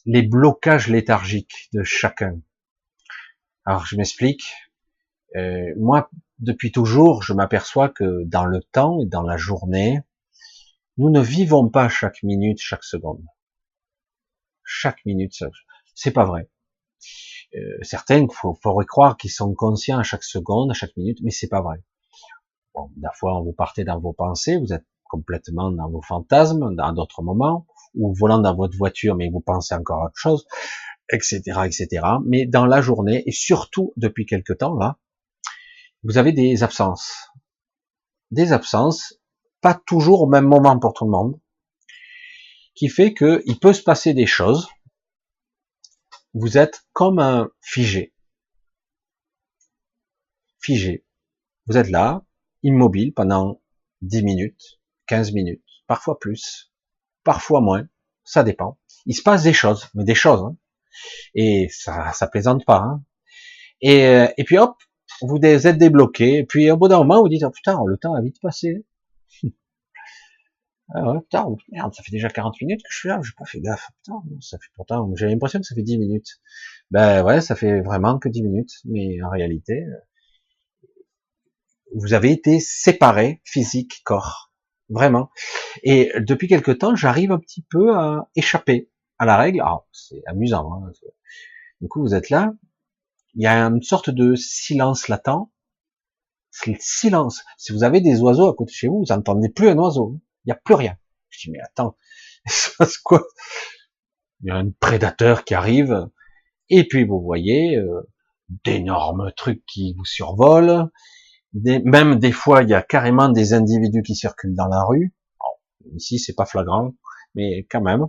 les 0.07 0.23
blocages 0.23 0.89
léthargiques 0.89 1.69
de 1.73 1.83
chacun. 1.83 2.41
Alors 3.65 3.87
je 3.87 3.97
m'explique. 3.97 4.53
Euh, 5.37 5.73
moi, 5.77 6.11
depuis 6.39 6.73
toujours, 6.73 7.23
je 7.23 7.33
m'aperçois 7.33 7.89
que 7.89 8.25
dans 8.25 8.45
le 8.45 8.61
temps 8.63 9.01
et 9.01 9.07
dans 9.07 9.23
la 9.23 9.37
journée, 9.37 10.01
nous 10.97 11.11
ne 11.11 11.21
vivons 11.21 11.69
pas 11.69 11.89
chaque 11.89 12.23
minute, 12.23 12.59
chaque 12.61 12.85
seconde. 12.85 13.25
Chaque 14.63 15.05
minute, 15.05 15.33
c'est 15.95 16.13
pas 16.13 16.25
vrai. 16.25 16.49
Euh, 17.55 17.79
certains, 17.83 18.27
faut, 18.29 18.55
faudrait 18.63 18.87
croire 18.87 19.17
qu'ils 19.17 19.31
sont 19.31 19.55
conscients 19.55 19.99
à 19.99 20.03
chaque 20.03 20.25
seconde, 20.25 20.71
à 20.71 20.75
chaque 20.75 20.97
minute, 20.97 21.19
mais 21.23 21.31
c'est 21.31 21.49
pas 21.49 21.61
vrai. 21.61 21.83
Bon, 22.75 22.91
la 23.01 23.11
fois, 23.13 23.41
vous 23.45 23.53
partez 23.53 23.85
dans 23.85 24.01
vos 24.01 24.13
pensées, 24.13 24.57
vous 24.57 24.73
êtes 24.73 24.87
complètement 25.05 25.71
dans 25.71 25.89
vos 25.89 26.03
fantasmes, 26.03 26.75
dans 26.75 26.93
d'autres 26.93 27.23
moments, 27.23 27.67
ou 27.95 28.13
volant 28.15 28.39
dans 28.39 28.57
votre 28.57 28.77
voiture, 28.77 29.15
mais 29.15 29.29
vous 29.31 29.41
pensez 29.41 29.75
encore 29.75 30.03
à 30.03 30.07
autre 30.07 30.17
chose, 30.17 30.47
etc., 31.13 31.43
etc. 31.65 32.07
Mais 32.25 32.47
dans 32.47 32.67
la 32.67 32.81
journée, 32.81 33.23
et 33.27 33.33
surtout 33.33 33.93
depuis 33.97 34.27
quelque 34.27 34.53
temps 34.53 34.75
là, 34.75 34.99
vous 36.03 36.19
avez 36.19 36.33
des 36.33 36.63
absences. 36.63 37.29
Des 38.31 38.53
absences 38.53 39.21
pas 39.65 39.73
toujours 39.87 40.21
au 40.21 40.27
même 40.27 40.45
moment 40.45 40.79
pour 40.79 40.93
tout 40.93 41.07
le 41.07 41.11
monde, 41.11 41.41
qui 42.75 42.91
fait 42.91 43.15
que 43.15 43.43
il 43.47 43.59
peut 43.59 43.73
se 43.73 43.83
passer 43.83 44.13
des 44.13 44.27
choses. 44.27 44.69
Vous 46.35 46.59
êtes 46.59 46.85
comme 46.93 47.19
un 47.19 47.49
figé. 47.63 48.13
Figé. 50.61 51.07
Vous 51.67 51.79
êtes 51.79 51.89
là, 51.89 52.27
immobile 52.63 53.15
pendant 53.15 53.63
10 54.03 54.23
minutes, 54.23 54.81
15 55.07 55.33
minutes, 55.33 55.65
parfois 55.87 56.19
plus, 56.19 56.71
parfois 57.23 57.63
moins, 57.63 57.89
ça 58.23 58.43
dépend. 58.45 58.79
Il 59.07 59.15
se 59.15 59.23
passe 59.23 59.45
des 59.45 59.55
choses, 59.55 59.89
mais 59.95 60.05
des 60.05 60.15
choses. 60.15 60.43
Hein. 60.43 60.59
Et 61.35 61.69
ça, 61.71 62.13
ça 62.13 62.27
plaisante 62.27 62.67
pas. 62.67 62.83
Hein. 62.83 63.03
Et, 63.81 64.05
euh, 64.05 64.29
et 64.37 64.45
puis 64.45 64.59
hop, 64.59 64.77
vous 65.23 65.39
êtes 65.43 65.79
débloqué. 65.79 66.41
Et 66.41 66.45
puis 66.45 66.71
au 66.71 66.77
bout 66.77 66.89
d'un 66.89 66.99
moment, 66.99 67.23
vous 67.23 67.31
dites, 67.31 67.45
oh, 67.45 67.51
putain, 67.51 67.79
le 67.87 67.97
temps 67.97 68.13
a 68.13 68.21
vite 68.21 68.43
passé. 68.43 68.85
Ah 70.91 71.13
ouais, 71.13 71.21
putain, 71.21 71.47
merde, 71.73 71.95
ça 71.95 72.03
fait 72.03 72.13
déjà 72.13 72.29
40 72.29 72.61
minutes 72.61 72.83
que 72.83 72.89
je 72.91 72.99
suis 72.99 73.09
là, 73.09 73.21
j'ai 73.23 73.33
pas 73.37 73.47
fait 73.47 73.61
gaffe. 73.61 73.89
Putain, 74.03 74.23
ça 74.41 74.59
fait 74.59 74.71
pourtant, 74.75 75.11
j'ai 75.17 75.27
l'impression 75.27 75.59
que 75.61 75.67
ça 75.67 75.75
fait 75.75 75.83
10 75.83 75.99
minutes. 75.99 76.41
Ben 76.91 77.25
ouais, 77.25 77.41
ça 77.41 77.57
fait 77.57 77.81
vraiment 77.81 78.19
que 78.19 78.29
10 78.29 78.43
minutes. 78.43 78.73
Mais 78.85 79.23
en 79.23 79.31
réalité, 79.31 79.87
vous 81.95 82.13
avez 82.13 82.33
été 82.33 82.61
séparé, 82.61 83.41
physique, 83.45 84.03
corps. 84.05 84.53
Vraiment. 84.91 85.31
Et 85.83 86.13
depuis 86.19 86.49
quelque 86.49 86.71
temps, 86.71 86.95
j'arrive 86.95 87.33
un 87.33 87.39
petit 87.39 87.65
peu 87.71 87.97
à 87.97 88.29
échapper 88.37 88.91
à 89.19 89.25
la 89.25 89.37
règle. 89.37 89.61
Alors, 89.61 89.89
c'est 89.93 90.23
amusant. 90.27 90.71
Hein. 90.75 90.93
Du 91.81 91.89
coup, 91.89 92.03
vous 92.03 92.15
êtes 92.15 92.31
là. 92.31 92.53
Il 93.35 93.43
y 93.43 93.47
a 93.47 93.65
une 93.65 93.83
sorte 93.83 94.11
de 94.11 94.35
silence 94.35 95.09
latent. 95.09 95.51
C'est 96.51 96.73
le 96.73 96.77
silence. 96.79 97.43
Si 97.57 97.73
vous 97.73 97.83
avez 97.83 98.01
des 98.01 98.21
oiseaux 98.21 98.49
à 98.49 98.55
côté 98.55 98.71
de 98.71 98.77
chez 98.77 98.89
vous, 98.89 99.05
vous 99.07 99.15
n'entendez 99.15 99.49
plus 99.49 99.69
un 99.69 99.79
oiseau. 99.79 100.21
Il 100.45 100.49
n'y 100.49 100.53
a 100.53 100.61
plus 100.63 100.75
rien. 100.75 100.97
Je 101.31 101.41
dis, 101.41 101.51
mais 101.51 101.61
attends, 101.61 101.97
c'est 102.47 103.03
quoi? 103.03 103.25
Il 104.43 104.49
y 104.49 104.51
a 104.51 104.57
un 104.57 104.71
prédateur 104.71 105.45
qui 105.45 105.55
arrive. 105.55 106.09
Et 106.69 106.87
puis, 106.87 107.05
vous 107.05 107.21
voyez 107.21 107.77
euh, 107.77 108.09
d'énormes 108.65 109.33
trucs 109.37 109.65
qui 109.67 109.95
vous 109.97 110.05
survolent 110.05 110.91
même 111.55 112.19
des 112.19 112.33
fois, 112.33 112.63
il 112.63 112.69
y 112.69 112.75
a 112.75 112.83
carrément 112.83 113.29
des 113.29 113.53
individus 113.53 114.03
qui 114.03 114.15
circulent 114.15 114.55
dans 114.55 114.67
la 114.67 114.83
rue. 114.85 115.15
ici, 115.95 116.19
c'est 116.19 116.35
pas 116.35 116.47
flagrant, 116.47 116.95
mais 117.35 117.67
quand 117.71 117.81
même, 117.81 118.07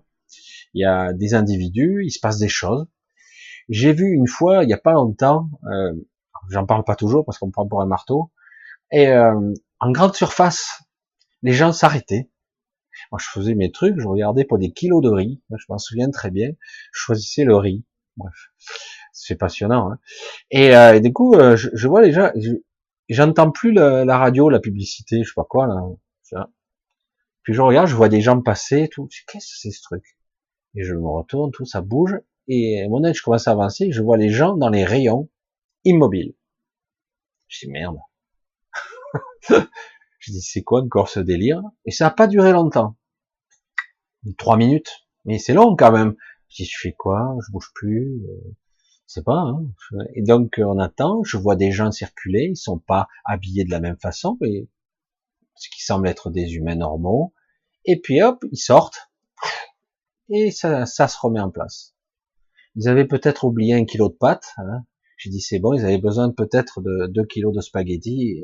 il 0.74 0.82
y 0.82 0.86
a 0.86 1.14
des 1.14 1.34
individus, 1.36 2.04
il 2.04 2.12
se 2.12 2.20
passe 2.20 2.40
des 2.40 2.48
choses. 2.48 2.88
J'ai 3.70 3.94
vu 3.94 4.14
une 4.14 4.28
fois, 4.28 4.64
il 4.64 4.70
y 4.70 4.74
a 4.74 4.78
pas 4.78 4.94
longtemps, 4.94 5.50
euh, 5.72 5.94
j'en 6.50 6.66
parle 6.66 6.84
pas 6.84 6.96
toujours 6.96 7.26
parce 7.26 7.38
qu'on 7.38 7.48
me 7.48 7.52
prend 7.52 7.68
pour 7.68 7.82
un 7.82 7.88
marteau, 7.88 8.32
et 8.92 9.08
euh, 9.10 9.54
en 9.80 9.92
grande 9.92 10.16
surface, 10.16 10.84
les 11.46 11.54
gens 11.54 11.72
s'arrêtaient. 11.72 12.28
Moi, 13.12 13.20
je 13.22 13.30
faisais 13.30 13.54
mes 13.54 13.72
trucs, 13.72 14.00
je 14.00 14.08
regardais 14.08 14.46
pour 14.46 14.58
des 14.58 14.72
kilos 14.72 15.04
de 15.04 15.10
riz. 15.10 15.44
Je 15.52 15.66
m'en 15.70 15.78
souviens 15.78 16.10
très 16.10 16.32
bien. 16.32 16.50
Je 16.92 17.00
choisissais 17.00 17.44
le 17.44 17.56
riz. 17.56 17.86
Bref, 18.18 18.34
c'est 19.14 19.36
passionnant. 19.36 19.92
Hein. 19.92 20.00
Et, 20.50 20.76
euh, 20.76 21.00
du 21.00 21.14
coup, 21.14 21.36
euh, 21.36 21.56
je, 21.56 21.88
vois 21.88 22.02
les 22.02 22.12
gens, 22.14 22.32
j'entends 23.10 23.52
plus 23.52 23.74
la, 23.74 24.18
radio, 24.18 24.50
la 24.50 24.60
publicité, 24.60 25.22
je 25.24 25.30
sais 25.30 25.34
pas 25.36 25.46
quoi 25.48 25.68
là. 25.68 26.48
Puis 27.44 27.54
je 27.54 27.62
regarde, 27.62 27.88
je 27.88 27.96
vois 27.96 28.10
des 28.10 28.22
gens 28.22 28.42
passer, 28.42 28.90
tout. 28.92 29.08
Qu'est-ce 29.28 29.46
que 29.46 29.60
c'est 29.60 29.72
ce 29.72 29.84
truc? 29.84 30.18
Et 30.74 30.84
je 30.84 30.96
me 30.96 31.08
retourne, 31.08 31.52
tout 31.52 31.66
ça 31.66 31.82
bouge. 31.82 32.18
Et 32.48 32.88
mon 32.90 33.04
œil, 33.04 33.14
je 33.14 33.22
commence 33.22 33.48
à 33.48 33.52
avancer, 33.52 33.92
je 33.92 34.02
vois 34.02 34.18
les 34.18 34.30
gens 34.30 34.58
dans 34.58 34.70
les 34.70 34.84
rayons 34.84 35.30
immobiles. 35.84 36.34
Je 37.50 37.66
dis 37.68 37.72
merde. 37.72 37.98
je 40.26 40.32
dis 40.32 40.42
c'est 40.42 40.64
quoi 40.64 40.82
encore 40.82 41.08
ce 41.08 41.20
délire? 41.20 41.62
Et 41.86 41.92
ça 41.92 42.06
n'a 42.06 42.12
pas 42.12 42.26
duré 42.26 42.52
longtemps. 42.52 42.96
Trois 44.40 44.58
minutes. 44.58 45.06
Mais 45.26 45.38
c'est 45.38 45.54
long 45.54 45.76
quand 45.76 45.92
même. 45.92 46.16
Je 46.50 46.64
dis 46.64 46.66
je 46.66 46.80
fais 46.82 46.94
quoi? 46.94 47.36
Je 47.46 47.52
bouge 47.52 47.70
plus. 47.76 48.24
Euh, 48.28 48.56
c'est 49.06 49.24
pas. 49.24 49.38
Hein. 49.38 49.68
Et 50.16 50.24
donc 50.24 50.56
on 50.58 50.80
attend. 50.80 51.24
Je 51.24 51.38
vois 51.38 51.56
des 51.56 51.72
gens 51.72 51.92
circuler. 51.92 52.48
Ils 52.50 52.58
sont 52.58 52.80
pas 52.80 53.08
habillés 53.24 53.66
de 53.66 53.72
la 53.72 53.80
même 53.80 53.98
façon, 53.98 54.38
mais 54.42 54.68
ce 55.56 55.70
qui 55.70 55.84
semble 55.84 56.08
être 56.08 56.32
des 56.32 56.56
humains 56.56 56.76
normaux. 56.76 57.34
Et 57.86 58.00
puis 58.02 58.24
hop, 58.24 58.44
ils 58.52 58.58
sortent 58.58 59.12
et 60.30 60.50
ça, 60.50 60.88
ça 60.88 61.08
se 61.08 61.20
remet 61.20 61.40
en 61.40 61.52
place. 61.52 61.94
Ils 62.76 62.90
avaient 62.90 63.06
peut-être 63.06 63.44
oublié 63.44 63.76
un 63.76 63.86
kilo 63.86 64.10
de 64.10 64.16
pâtes. 64.16 64.54
Hein. 64.58 64.86
J'ai 65.18 65.30
dit 65.30 65.40
c'est 65.40 65.60
bon. 65.60 65.74
Ils 65.74 65.86
avaient 65.86 66.00
besoin 66.00 66.32
peut-être 66.32 66.82
de 66.82 67.06
deux 67.06 67.26
kilos 67.26 67.54
de 67.54 67.62
spaghettis 67.62 68.44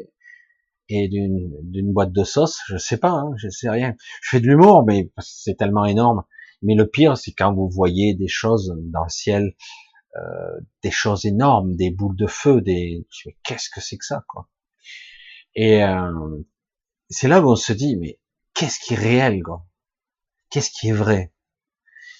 et, 0.92 1.08
d'une 1.10 1.94
boîte 1.94 2.12
de 2.12 2.24
sauce. 2.24 2.60
Je 2.68 2.78
sais 2.78 2.98
pas. 2.98 3.12
Hein, 3.12 3.32
je 3.38 3.50
sais 3.50 3.70
rien. 3.70 3.96
Je 4.22 4.30
fais 4.30 4.40
de 4.40 4.48
l'humour, 4.48 4.84
mais 4.86 5.12
c'est 5.20 5.58
tellement 5.58 5.86
énorme. 5.86 6.24
Mais 6.62 6.76
le 6.76 6.88
pire, 6.88 7.18
c'est 7.18 7.32
quand 7.32 7.54
vous 7.54 7.70
voyez 7.70 8.14
des 8.14 8.28
choses 8.28 8.76
dans 8.78 9.04
le 9.04 9.10
ciel 9.10 9.56
euh, 10.18 10.60
des 10.84 10.92
choses 10.92 11.26
énormes, 11.26 11.78
des 11.78 11.90
boules 11.90 12.18
de 12.18 12.28
feu, 12.28 12.60
des 12.60 13.08
qu'est-ce 13.44 13.70
que 13.70 13.80
c'est 13.80 13.98
que 13.98 14.04
ça 14.04 14.26
quoi? 14.28 14.50
Et 15.56 15.82
euh, 15.86 16.44
c'est 17.10 17.30
là 17.30 17.40
où 17.40 17.50
on 17.50 17.56
se 17.56 17.72
dit 17.72 17.96
mais 17.96 18.20
qu'est-ce 18.54 18.78
qui 18.80 18.94
est 18.94 18.98
réel 18.98 19.42
quoi? 19.42 19.66
Qu'est-ce 20.50 20.70
qui 20.70 20.90
est 20.90 20.94
vrai? 20.94 21.34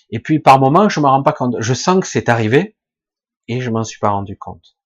Et 0.10 0.20
puis 0.20 0.40
par 0.40 0.58
moments 0.58 0.88
je 0.88 1.02
me 1.02 1.08
rends 1.08 1.22
pas 1.22 1.34
compte, 1.34 1.58
je 1.60 1.74
sens 1.74 2.00
que 2.00 2.08
c'est 2.08 2.30
arrivé 2.30 2.78
et 3.50 3.60
je 3.60 3.70
m'en 3.70 3.84
suis 3.84 4.00
pas 4.00 4.12
rendu 4.12 4.38
compte. 4.38 4.78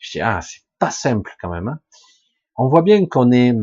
Je 0.00 0.10
dis 0.10 0.20
ah 0.20 0.40
c'est 0.42 0.62
pas 0.80 0.90
simple 0.90 1.32
quand 1.40 1.50
même. 1.50 1.68
Hein. 1.68 1.80
On 2.56 2.68
voit 2.68 2.82
bien 2.82 3.06
qu'on 3.06 3.32
est 3.32 3.54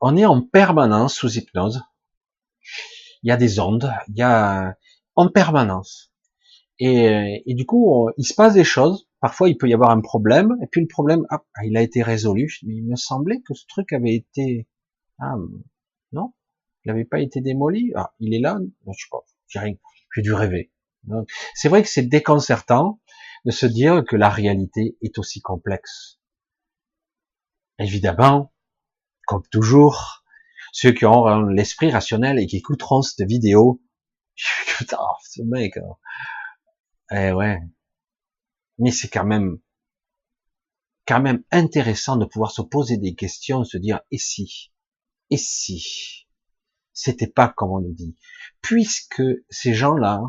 on 0.00 0.16
est 0.16 0.26
en 0.26 0.42
permanence 0.42 1.14
sous 1.14 1.36
hypnose. 1.36 1.82
Il 3.22 3.28
y 3.28 3.32
a 3.32 3.36
des 3.36 3.58
ondes, 3.58 3.92
il 4.08 4.16
y 4.16 4.22
a 4.22 4.76
en 5.16 5.28
permanence. 5.28 6.12
Et, 6.78 7.42
du 7.54 7.66
coup, 7.66 8.08
il 8.16 8.24
se 8.24 8.34
passe 8.34 8.54
des 8.54 8.64
choses. 8.64 9.08
Parfois, 9.20 9.48
il 9.48 9.58
peut 9.58 9.68
y 9.68 9.74
avoir 9.74 9.90
un 9.90 10.00
problème, 10.00 10.56
et 10.62 10.68
puis 10.68 10.80
le 10.80 10.86
problème, 10.86 11.26
ah, 11.30 11.42
il 11.64 11.76
a 11.76 11.82
été 11.82 12.04
résolu. 12.04 12.48
Il 12.62 12.86
me 12.86 12.94
semblait 12.94 13.40
que 13.40 13.54
ce 13.54 13.66
truc 13.66 13.92
avait 13.92 14.14
été, 14.14 14.68
ah, 15.18 15.34
non, 16.12 16.32
il 16.84 16.88
n'avait 16.88 17.04
pas 17.04 17.18
été 17.20 17.40
démoli. 17.40 17.90
Ah, 17.96 18.14
il 18.20 18.32
est 18.32 18.38
là. 18.38 18.60
Non, 18.86 18.92
je 18.92 19.04
sais 19.04 19.08
pas. 19.10 19.24
J'ai 19.48 19.58
rien. 19.58 19.74
J'ai 20.14 20.22
dû 20.22 20.32
rêver. 20.32 20.70
C'est 21.54 21.68
vrai 21.68 21.82
que 21.82 21.88
c'est 21.88 22.02
déconcertant 22.02 23.00
de 23.44 23.50
se 23.50 23.66
dire 23.66 24.04
que 24.08 24.14
la 24.14 24.28
réalité 24.28 24.96
est 25.02 25.18
aussi 25.18 25.40
complexe. 25.40 26.17
Évidemment, 27.78 28.52
comme 29.26 29.42
toujours, 29.50 30.24
ceux 30.72 30.92
qui 30.92 31.06
ont 31.06 31.42
l'esprit 31.42 31.90
rationnel 31.90 32.38
et 32.38 32.46
qui 32.46 32.56
écouteront 32.56 33.02
cette 33.02 33.26
vidéo, 33.28 33.82
putain, 34.78 34.98
ce 35.28 35.42
mec, 35.42 35.76
hein. 35.76 35.96
Eh 37.10 37.32
ouais. 37.32 37.60
Mais 38.78 38.90
c'est 38.90 39.08
quand 39.08 39.24
même, 39.24 39.58
quand 41.06 41.20
même 41.20 41.42
intéressant 41.50 42.16
de 42.16 42.26
pouvoir 42.26 42.50
se 42.50 42.62
poser 42.62 42.98
des 42.98 43.14
questions, 43.14 43.64
se 43.64 43.78
dire, 43.78 44.00
et 44.10 44.18
si? 44.18 44.72
Et 45.30 45.36
si? 45.36 46.26
C'était 46.92 47.28
pas 47.28 47.48
comme 47.48 47.70
on 47.70 47.80
nous 47.80 47.94
dit. 47.94 48.16
Puisque 48.60 49.22
ces 49.48 49.72
gens-là, 49.72 50.20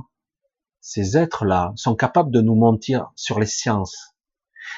ces 0.79 1.17
êtres-là, 1.17 1.73
sont 1.75 1.95
capables 1.95 2.31
de 2.31 2.41
nous 2.41 2.55
mentir 2.55 3.11
sur 3.15 3.39
les 3.39 3.45
sciences. 3.45 4.15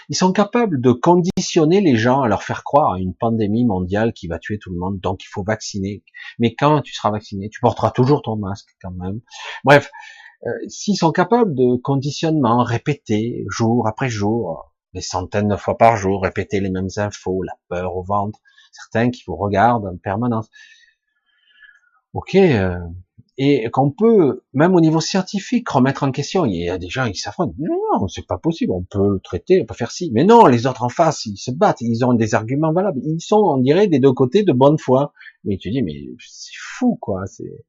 Ils 0.10 0.16
sont 0.16 0.32
capables 0.32 0.82
de 0.82 0.92
conditionner 0.92 1.82
les 1.82 1.96
gens 1.96 2.22
à 2.22 2.28
leur 2.28 2.44
faire 2.44 2.64
croire 2.64 2.94
à 2.94 3.00
une 3.00 3.16
pandémie 3.16 3.66
mondiale 3.66 4.14
qui 4.14 4.28
va 4.28 4.40
tuer 4.40 4.60
tout 4.60 4.72
le 4.72 4.80
monde, 4.80 5.00
donc 5.00 5.24
il 5.24 5.28
faut 5.28 5.44
vacciner. 5.44 6.04
Mais 6.40 6.56
quand 6.56 6.82
tu 6.82 6.94
seras 6.94 7.12
vacciné, 7.12 7.50
tu 7.50 7.60
porteras 7.60 7.92
toujours 7.92 8.22
ton 8.22 8.36
masque 8.36 8.70
quand 8.82 8.92
même. 8.92 9.22
Bref, 9.64 9.92
euh, 10.46 10.50
s'ils 10.68 10.98
sont 10.98 11.12
capables 11.12 11.54
de 11.54 11.76
conditionnement 11.78 12.64
répéter 12.64 13.46
jour 13.50 13.88
après 13.88 14.10
jour, 14.10 14.74
des 14.94 15.02
centaines 15.02 15.48
de 15.48 15.56
fois 15.56 15.78
par 15.78 15.98
jour, 15.98 16.24
répéter 16.24 16.60
les 16.60 16.70
mêmes 16.70 16.90
infos, 16.98 17.44
la 17.44 17.54
peur 17.70 17.96
au 17.96 18.04
ventre, 18.04 18.40
certains 18.72 19.12
qui 19.12 19.24
vous 19.28 19.36
regardent 19.36 19.86
en 19.86 19.98
permanence. 19.98 20.50
Ok, 22.14 22.36
euh, 22.36 22.78
et 23.38 23.70
qu'on 23.72 23.92
peut, 23.92 24.44
même 24.54 24.76
au 24.76 24.82
niveau 24.82 25.00
scientifique, 25.00 25.70
remettre 25.70 26.04
en 26.04 26.12
question. 26.12 26.46
Il 26.46 26.56
y 26.56 26.70
a 26.70 26.78
des 26.78 26.90
gens 26.90 27.10
qui 27.10 27.18
s'affrontent. 27.18 27.54
Non, 27.58 28.08
c'est 28.08 28.28
pas 28.28 28.38
possible. 28.38 28.72
On 28.74 28.84
peut 28.84 29.14
le 29.14 29.20
traiter, 29.20 29.62
on 29.62 29.66
peut 29.66 29.74
faire 29.74 29.92
ci. 29.92 30.12
Mais 30.14 30.24
non, 30.24 30.46
les 30.46 30.68
autres 30.68 30.84
en 30.84 30.90
face, 30.90 31.26
ils 31.26 31.38
se 31.38 31.52
battent. 31.52 31.82
Ils 31.82 32.04
ont 32.06 32.14
des 32.14 32.36
arguments 32.36 32.74
valables. 32.74 33.00
Ils 33.04 33.22
sont, 33.22 33.38
on 33.38 33.58
dirait, 33.58 33.88
des 33.88 34.00
deux 34.00 34.12
côtés 34.14 34.44
de 34.44 34.52
bonne 34.52 34.78
foi. 34.78 35.14
Mais 35.46 35.58
tu 35.58 35.72
dis, 35.72 35.82
mais 35.82 35.96
c'est 36.20 36.52
fou, 36.58 36.98
quoi. 37.00 37.26
C'est 37.26 37.66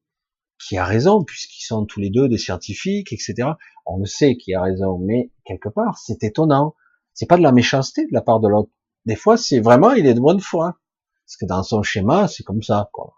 qui 0.67 0.77
a 0.77 0.85
raison, 0.85 1.23
puisqu'ils 1.23 1.65
sont 1.65 1.85
tous 1.85 1.99
les 1.99 2.09
deux 2.09 2.29
des 2.29 2.37
scientifiques, 2.37 3.11
etc. 3.11 3.51
On 3.85 3.97
le 3.97 4.05
sait 4.05 4.37
qui 4.37 4.53
a 4.53 4.61
raison, 4.61 4.97
mais 4.97 5.31
quelque 5.45 5.69
part, 5.69 5.97
c'est 5.97 6.23
étonnant. 6.23 6.75
C'est 7.13 7.25
pas 7.25 7.37
de 7.37 7.43
la 7.43 7.51
méchanceté 7.51 8.05
de 8.05 8.13
la 8.13 8.21
part 8.21 8.39
de 8.39 8.47
l'autre. 8.47 8.69
Des 9.05 9.15
fois, 9.15 9.37
c'est 9.37 9.59
vraiment, 9.59 9.91
il 9.91 10.07
est 10.07 10.13
de 10.13 10.21
bonne 10.21 10.39
foi. 10.39 10.77
Parce 11.25 11.37
que 11.37 11.45
dans 11.45 11.63
son 11.63 11.83
schéma, 11.83 12.27
c'est 12.27 12.43
comme 12.43 12.61
ça, 12.61 12.89
quoi. 12.93 13.15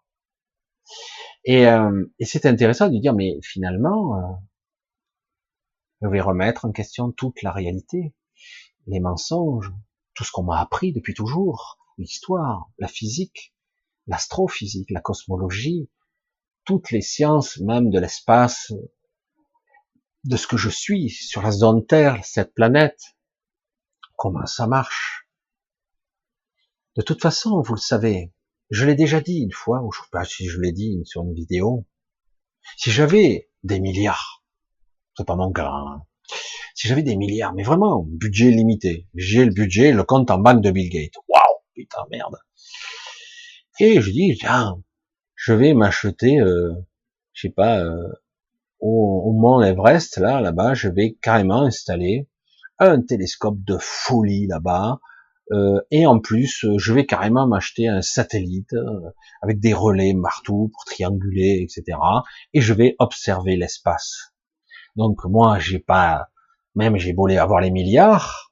Et, 1.46 1.68
euh, 1.68 2.06
et 2.20 2.26
c'est 2.26 2.46
intéressant 2.46 2.90
de 2.90 2.98
dire, 2.98 3.14
mais 3.14 3.40
finalement, 3.42 4.18
euh, 4.18 4.34
je 6.02 6.08
vais 6.08 6.22
remettre 6.22 6.66
en 6.66 6.72
question 6.72 7.12
toute 7.12 7.42
la 7.44 7.52
réalité, 7.52 8.14
les 8.88 9.00
mensonges, 9.00 9.72
tout 10.14 10.24
ce 10.24 10.32
qu'on 10.32 10.44
m'a 10.44 10.60
appris 10.60 10.92
depuis 10.92 11.14
toujours, 11.14 11.78
l'histoire, 11.98 12.70
la 12.80 12.88
physique. 12.88 13.54
l'astrophysique, 14.08 14.92
la 14.92 15.02
cosmologie, 15.02 15.90
toutes 16.64 16.92
les 16.92 17.02
sciences, 17.02 17.58
même 17.60 17.90
de 17.90 18.00
l'espace, 18.00 18.72
de 20.24 20.38
ce 20.38 20.48
que 20.48 20.58
je 20.58 20.70
suis 20.70 21.10
sur 21.10 21.42
la 21.42 21.52
zone 21.52 21.86
Terre, 21.86 22.24
cette 22.24 22.54
planète, 22.54 23.02
comment 24.16 24.46
ça 24.46 24.68
marche. 24.68 25.28
De 26.96 27.02
toute 27.02 27.22
façon, 27.22 27.62
vous 27.62 27.74
le 27.74 27.80
savez, 27.80 28.32
je 28.70 28.86
l'ai 28.86 28.96
déjà 28.96 29.22
dit 29.22 29.40
une 29.40 29.52
fois, 29.52 29.82
ou 29.84 29.92
je 29.92 30.00
sais 30.00 30.08
pas 30.12 30.26
si 30.26 30.48
je 30.48 30.60
l'ai 30.60 30.72
dit 30.72 31.02
sur 31.06 31.24
une 31.24 31.34
vidéo, 31.34 31.86
si 32.78 32.92
j'avais 32.92 33.50
des 33.64 33.80
milliards, 33.80 34.44
c'est 35.16 35.26
pas 35.26 35.36
mon 35.36 35.52
cas, 35.52 35.70
hein, 35.70 36.04
si 36.74 36.88
j'avais 36.88 37.04
des 37.04 37.16
milliards, 37.16 37.54
mais 37.54 37.64
vraiment, 37.64 38.04
budget 38.08 38.50
limité, 38.50 39.08
j'ai 39.16 39.46
le 39.46 39.52
budget, 39.52 39.92
le 39.92 40.04
compte 40.04 40.32
en 40.32 40.40
banque 40.40 40.62
de 40.62 40.72
Bill 40.72 40.90
Gates, 40.90 41.16
waouh, 41.28 41.62
putain, 41.74 42.02
merde. 42.12 42.38
Et 43.80 44.02
je 44.02 44.12
dis, 44.12 44.36
tiens, 44.40 44.82
je 45.36 45.54
vais 45.54 45.74
m'acheter, 45.74 46.40
euh, 46.40 46.74
je 47.34 47.48
sais 47.48 47.54
pas, 47.54 47.80
euh, 47.80 48.08
au, 48.80 49.24
au, 49.26 49.34
mont 49.34 49.62
Everest, 49.62 50.18
là, 50.18 50.42
là-bas, 50.42 50.74
je 50.74 50.90
vais 50.90 51.18
carrément 51.22 51.64
installer 51.64 52.28
un 52.80 53.02
télescope 53.02 53.64
de 53.64 53.78
folie 53.80 54.48
là-bas, 54.48 55.00
euh, 55.52 55.80
et 55.92 56.06
en 56.06 56.20
plus, 56.20 56.66
je 56.78 56.94
vais 56.94 57.06
carrément 57.06 57.48
m'acheter 57.48 57.88
un 57.88 58.02
satellite 58.02 58.74
euh, 58.74 59.12
avec 59.42 59.60
des 59.60 59.74
relais 59.74 60.14
partout 60.22 60.72
pour 60.74 60.86
trianguler, 60.86 61.62
etc. 61.62 61.98
Et 62.54 62.62
je 62.62 62.74
vais 62.74 62.96
observer 63.00 63.56
l'espace. 63.56 64.34
Donc 64.96 65.24
moi, 65.26 65.60
j'ai 65.60 65.80
pas, 65.80 66.30
même 66.74 66.98
j'ai 66.98 67.14
beau 67.14 67.28
avoir 67.30 67.62
les 67.62 67.72
milliards, 67.72 68.52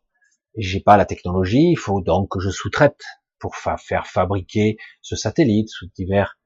j'ai 0.56 0.82
pas 0.82 0.98
la 0.98 1.06
technologie. 1.06 1.72
Il 1.72 1.78
faut 1.78 2.02
donc 2.02 2.30
que 2.30 2.40
je 2.40 2.50
sous-traite 2.50 3.02
pour 3.40 3.56
faire 3.56 4.08
fabriquer 4.08 4.78
ce 5.02 5.16
satellite 5.16 5.70
sous 5.70 5.88
divers 5.96 6.38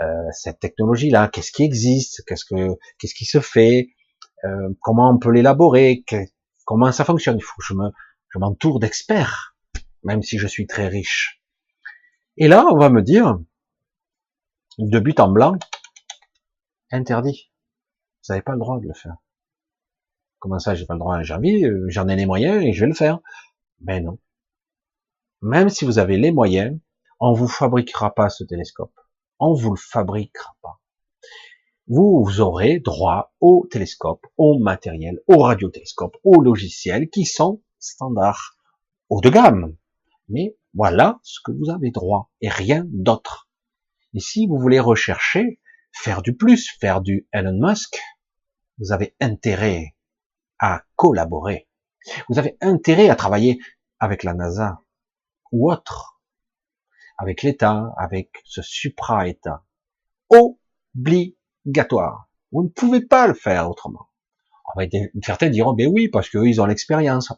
euh, 0.00 0.30
cette 0.32 0.60
technologie-là. 0.60 1.28
Qu'est-ce 1.28 1.52
qui 1.52 1.62
existe? 1.62 2.24
Qu'est-ce 2.26 2.44
que 2.44 2.78
qu'est-ce 2.98 3.14
qui 3.14 3.26
se 3.26 3.40
fait? 3.40 3.88
Euh, 4.44 4.70
Comment 4.80 5.10
on 5.10 5.18
peut 5.18 5.30
l'élaborer? 5.30 6.04
Comment 6.64 6.90
ça 6.90 7.04
fonctionne? 7.04 7.36
Il 7.36 7.42
faut 7.42 7.56
que 7.58 7.66
je 7.66 7.74
me 7.74 7.90
je 8.32 8.38
m'entoure 8.38 8.80
d'experts, 8.80 9.56
même 10.04 10.22
si 10.22 10.38
je 10.38 10.46
suis 10.46 10.66
très 10.66 10.88
riche. 10.88 11.42
Et 12.36 12.48
là, 12.48 12.66
on 12.70 12.76
va 12.76 12.90
me 12.90 13.02
dire, 13.02 13.38
de 14.78 14.98
but 14.98 15.20
en 15.20 15.30
blanc, 15.30 15.56
interdit. 16.90 17.50
Vous 18.22 18.32
n'avez 18.32 18.42
pas 18.42 18.52
le 18.52 18.58
droit 18.58 18.78
de 18.78 18.86
le 18.86 18.94
faire. 18.94 19.16
Comment 20.38 20.58
ça, 20.58 20.74
j'ai 20.74 20.86
pas 20.86 20.94
le 20.94 21.00
droit 21.00 21.22
J'ai 21.22 21.34
envie, 21.34 21.64
euh, 21.64 21.86
j'en 21.88 22.08
ai 22.08 22.16
les 22.16 22.26
moyens 22.26 22.62
et 22.64 22.72
je 22.72 22.80
vais 22.80 22.88
le 22.88 22.94
faire. 22.94 23.20
Mais 23.80 24.00
non. 24.00 24.18
Même 25.42 25.68
si 25.68 25.84
vous 25.84 25.98
avez 25.98 26.16
les 26.16 26.32
moyens, 26.32 26.78
on 27.18 27.32
vous 27.32 27.48
fabriquera 27.48 28.14
pas 28.14 28.30
ce 28.30 28.44
télescope 28.44 28.92
on 29.40 29.54
vous 29.54 29.70
le 29.70 29.76
fabriquera 29.76 30.54
pas. 30.62 30.80
Vous, 31.88 32.22
vous 32.22 32.40
aurez 32.40 32.78
droit 32.78 33.32
au 33.40 33.66
télescope, 33.68 34.24
au 34.36 34.58
matériel, 34.58 35.20
au 35.26 35.38
radiotélescope, 35.38 36.16
au 36.22 36.40
logiciel 36.40 37.08
qui 37.08 37.24
sont 37.24 37.62
standards, 37.78 38.56
haut 39.08 39.20
de 39.20 39.30
gamme. 39.30 39.74
Mais 40.30 40.56
voilà 40.74 41.18
ce 41.22 41.40
que 41.44 41.52
vous 41.52 41.70
avez 41.70 41.90
droit 41.90 42.30
et 42.40 42.48
rien 42.48 42.84
d'autre. 42.88 43.48
Et 44.14 44.20
si 44.20 44.46
vous 44.46 44.58
voulez 44.58 44.80
rechercher, 44.80 45.60
faire 45.92 46.22
du 46.22 46.34
plus, 46.34 46.70
faire 46.80 47.00
du 47.00 47.28
Elon 47.32 47.58
Musk, 47.60 48.00
vous 48.78 48.92
avez 48.92 49.14
intérêt 49.20 49.94
à 50.58 50.82
collaborer. 50.96 51.68
Vous 52.28 52.38
avez 52.38 52.56
intérêt 52.60 53.10
à 53.10 53.16
travailler 53.16 53.58
avec 53.98 54.22
la 54.22 54.34
NASA 54.34 54.80
ou 55.52 55.70
autre 55.70 56.20
avec 57.20 57.42
l'État, 57.42 57.92
avec 57.98 58.30
ce 58.44 58.62
supra-État. 58.62 59.62
Obligatoire. 60.94 62.30
Vous 62.50 62.62
ne 62.62 62.68
pouvez 62.68 63.02
pas 63.02 63.26
le 63.26 63.34
faire 63.34 63.68
autrement. 63.68 64.08
Certains 65.22 65.50
diront, 65.50 65.74
ben 65.74 65.88
oui, 65.88 66.08
parce 66.08 66.30
qu'eux, 66.30 66.48
ils 66.48 66.62
ont 66.62 66.66
l'expérience. 66.66 67.30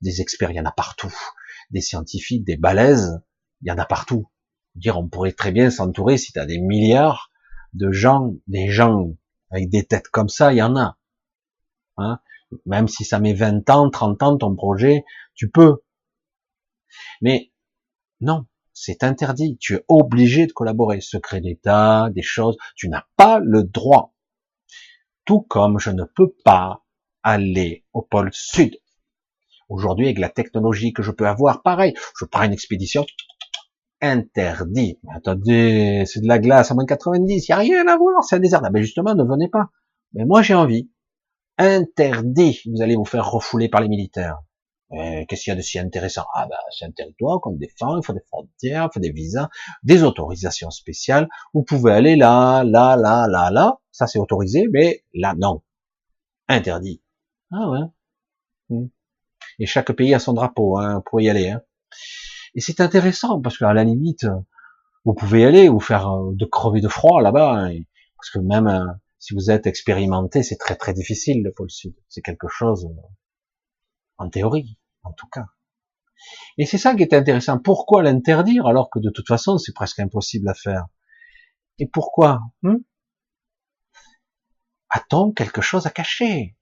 Des 0.00 0.20
a 0.20 0.70
partout. 0.70 1.12
Des 1.70 1.80
scientifiques, 1.80 2.44
des 2.44 2.56
balaises, 2.56 3.20
il 3.62 3.68
y 3.68 3.72
en 3.72 3.78
a 3.78 3.86
partout. 3.86 4.28
Dire, 4.74 4.98
on 4.98 5.08
pourrait 5.08 5.32
très 5.32 5.52
bien 5.52 5.70
s'entourer, 5.70 6.18
si 6.18 6.32
tu 6.32 6.38
as 6.38 6.46
des 6.46 6.58
milliards 6.58 7.30
de 7.72 7.90
gens, 7.90 8.34
des 8.46 8.68
gens 8.70 9.14
avec 9.50 9.68
des 9.68 9.84
têtes 9.84 10.08
comme 10.08 10.28
ça, 10.28 10.52
il 10.52 10.56
y 10.56 10.62
en 10.62 10.76
a. 10.76 10.98
Hein? 11.96 12.20
Même 12.66 12.88
si 12.88 13.04
ça 13.04 13.20
met 13.20 13.34
20 13.34 13.68
ans, 13.70 13.90
30 13.90 14.22
ans, 14.22 14.36
ton 14.36 14.54
projet, 14.54 15.04
tu 15.34 15.50
peux. 15.50 15.82
Mais 17.20 17.52
non, 18.20 18.46
c'est 18.72 19.04
interdit. 19.04 19.56
Tu 19.58 19.74
es 19.74 19.84
obligé 19.88 20.46
de 20.46 20.52
collaborer. 20.52 21.00
Secret 21.00 21.40
d'État, 21.40 22.10
des 22.10 22.22
choses. 22.22 22.56
Tu 22.76 22.88
n'as 22.88 23.04
pas 23.16 23.38
le 23.40 23.64
droit. 23.64 24.14
Tout 25.24 25.40
comme 25.40 25.78
je 25.78 25.90
ne 25.90 26.04
peux 26.04 26.32
pas 26.44 26.84
aller 27.22 27.84
au 27.92 28.02
pôle 28.02 28.30
sud. 28.32 28.78
Aujourd'hui, 29.68 30.06
avec 30.06 30.18
la 30.18 30.28
technologie 30.28 30.92
que 30.92 31.02
je 31.02 31.10
peux 31.10 31.26
avoir, 31.26 31.62
pareil. 31.62 31.94
Je 32.18 32.24
prends 32.24 32.44
une 32.44 32.52
expédition. 32.52 33.04
Interdit. 34.00 34.98
attendez, 35.14 36.04
c'est 36.06 36.20
de 36.20 36.28
la 36.28 36.38
glace 36.38 36.70
à 36.70 36.74
moins 36.74 36.86
90. 36.86 37.48
Il 37.48 37.50
n'y 37.50 37.54
a 37.54 37.58
rien 37.58 37.86
à 37.88 37.96
voir. 37.96 38.22
C'est 38.24 38.36
un 38.36 38.40
désert. 38.40 38.60
Ah, 38.64 38.70
ben 38.70 38.82
justement, 38.82 39.14
ne 39.14 39.24
venez 39.24 39.48
pas. 39.48 39.70
Mais 40.12 40.24
moi, 40.24 40.42
j'ai 40.42 40.54
envie. 40.54 40.90
Interdit. 41.58 42.60
Vous 42.66 42.82
allez 42.82 42.96
vous 42.96 43.04
faire 43.04 43.30
refouler 43.30 43.68
par 43.68 43.80
les 43.80 43.88
militaires. 43.88 44.40
Euh, 44.92 45.24
qu'est-ce 45.26 45.44
qu'il 45.44 45.50
y 45.50 45.52
a 45.52 45.56
de 45.56 45.62
si 45.62 45.78
intéressant? 45.78 46.24
Ah 46.34 46.46
ben, 46.48 46.56
c'est 46.70 46.84
un 46.84 46.90
territoire 46.90 47.40
qu'on 47.40 47.52
défend, 47.56 47.98
il 47.98 48.04
faut 48.04 48.12
des 48.12 48.22
frontières, 48.28 48.88
il 48.90 48.94
faut 48.94 49.00
des 49.00 49.10
visas, 49.10 49.48
des 49.82 50.02
autorisations 50.04 50.70
spéciales. 50.70 51.28
Vous 51.52 51.62
pouvez 51.62 51.92
aller 51.92 52.16
là, 52.16 52.62
là, 52.64 52.96
là, 52.96 53.26
là, 53.28 53.50
là. 53.50 53.78
Ça 53.90 54.06
c'est 54.06 54.18
autorisé, 54.18 54.66
mais 54.72 55.04
là 55.14 55.34
non, 55.36 55.62
interdit. 56.48 57.02
Ah 57.52 57.70
ouais. 57.70 57.80
Hmm. 58.70 58.86
Et 59.58 59.66
chaque 59.66 59.92
pays 59.92 60.14
a 60.14 60.18
son 60.18 60.32
drapeau 60.32 60.78
hein, 60.78 61.02
pour 61.06 61.20
y 61.20 61.28
aller. 61.28 61.50
Hein. 61.50 61.62
Et 62.54 62.60
c'est 62.60 62.80
intéressant 62.80 63.40
parce 63.40 63.58
qu'à 63.58 63.72
la 63.72 63.84
limite, 63.84 64.26
vous 65.04 65.14
pouvez 65.14 65.42
y 65.42 65.44
aller 65.44 65.68
ou 65.68 65.80
faire 65.80 66.08
euh, 66.10 66.32
de 66.32 66.44
crever 66.44 66.80
de 66.80 66.88
froid 66.88 67.20
là-bas, 67.20 67.66
hein, 67.66 67.78
parce 68.16 68.30
que 68.30 68.38
même 68.38 68.66
euh, 68.66 68.86
si 69.18 69.34
vous 69.34 69.50
êtes 69.50 69.66
expérimenté, 69.66 70.42
c'est 70.42 70.56
très 70.56 70.76
très 70.76 70.94
difficile 70.94 71.42
le 71.42 71.52
pôle 71.52 71.70
sud. 71.70 71.94
C'est 72.08 72.22
quelque 72.22 72.48
chose 72.48 72.88
en 74.18 74.28
théorie 74.28 74.78
en 75.02 75.12
tout 75.12 75.28
cas. 75.28 75.46
Et 76.58 76.66
c'est 76.66 76.78
ça 76.78 76.94
qui 76.94 77.02
est 77.02 77.12
intéressant. 77.12 77.58
Pourquoi 77.58 78.02
l'interdire 78.02 78.66
alors 78.66 78.88
que 78.90 78.98
de 78.98 79.10
toute 79.10 79.26
façon 79.26 79.58
c'est 79.58 79.74
presque 79.74 80.00
impossible 80.00 80.48
à 80.48 80.54
faire? 80.54 80.86
Et 81.78 81.86
pourquoi? 81.86 82.40
Hmm? 82.62 82.76
A-t-on 84.90 85.32
quelque 85.32 85.60
chose 85.60 85.86
à 85.86 85.90
cacher? 85.90 86.56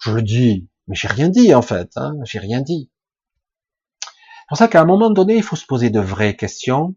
Je 0.00 0.12
le 0.12 0.22
dis, 0.22 0.68
mais 0.86 0.94
j'ai 0.94 1.08
rien 1.08 1.28
dit 1.28 1.54
en 1.54 1.62
fait. 1.62 1.90
Hein 1.96 2.14
j'ai 2.24 2.38
rien 2.38 2.60
dit. 2.60 2.90
C'est 4.02 4.48
pour 4.48 4.58
ça 4.58 4.68
qu'à 4.68 4.82
un 4.82 4.84
moment 4.84 5.10
donné, 5.10 5.36
il 5.36 5.42
faut 5.42 5.56
se 5.56 5.66
poser 5.66 5.90
de 5.90 6.00
vraies 6.00 6.36
questions, 6.36 6.94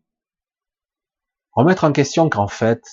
remettre 1.54 1.86
en 1.86 1.94
question 1.94 2.30
qu'en 2.30 2.48
fait, 2.48 2.84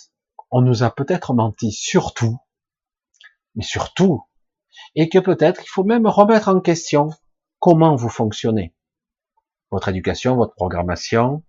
on 0.51 0.63
nous 0.63 0.85
a 0.85 0.95
peut-être 0.95 1.35
menti 1.35 1.73
surtout, 1.73 2.39
mais 3.57 3.65
surtout, 3.65 4.23
et 4.95 5.09
que 5.09 5.19
peut-être 5.19 5.63
il 5.65 5.69
faut 5.69 5.83
même 5.83 6.07
remettre 6.07 6.49
en 6.49 6.61
question 6.61 7.11
comment 7.59 7.97
vous 7.97 8.09
fonctionnez, 8.09 8.75
votre 9.73 9.89
éducation, 9.89 10.37
votre 10.37 10.55
programmation, 10.55 11.43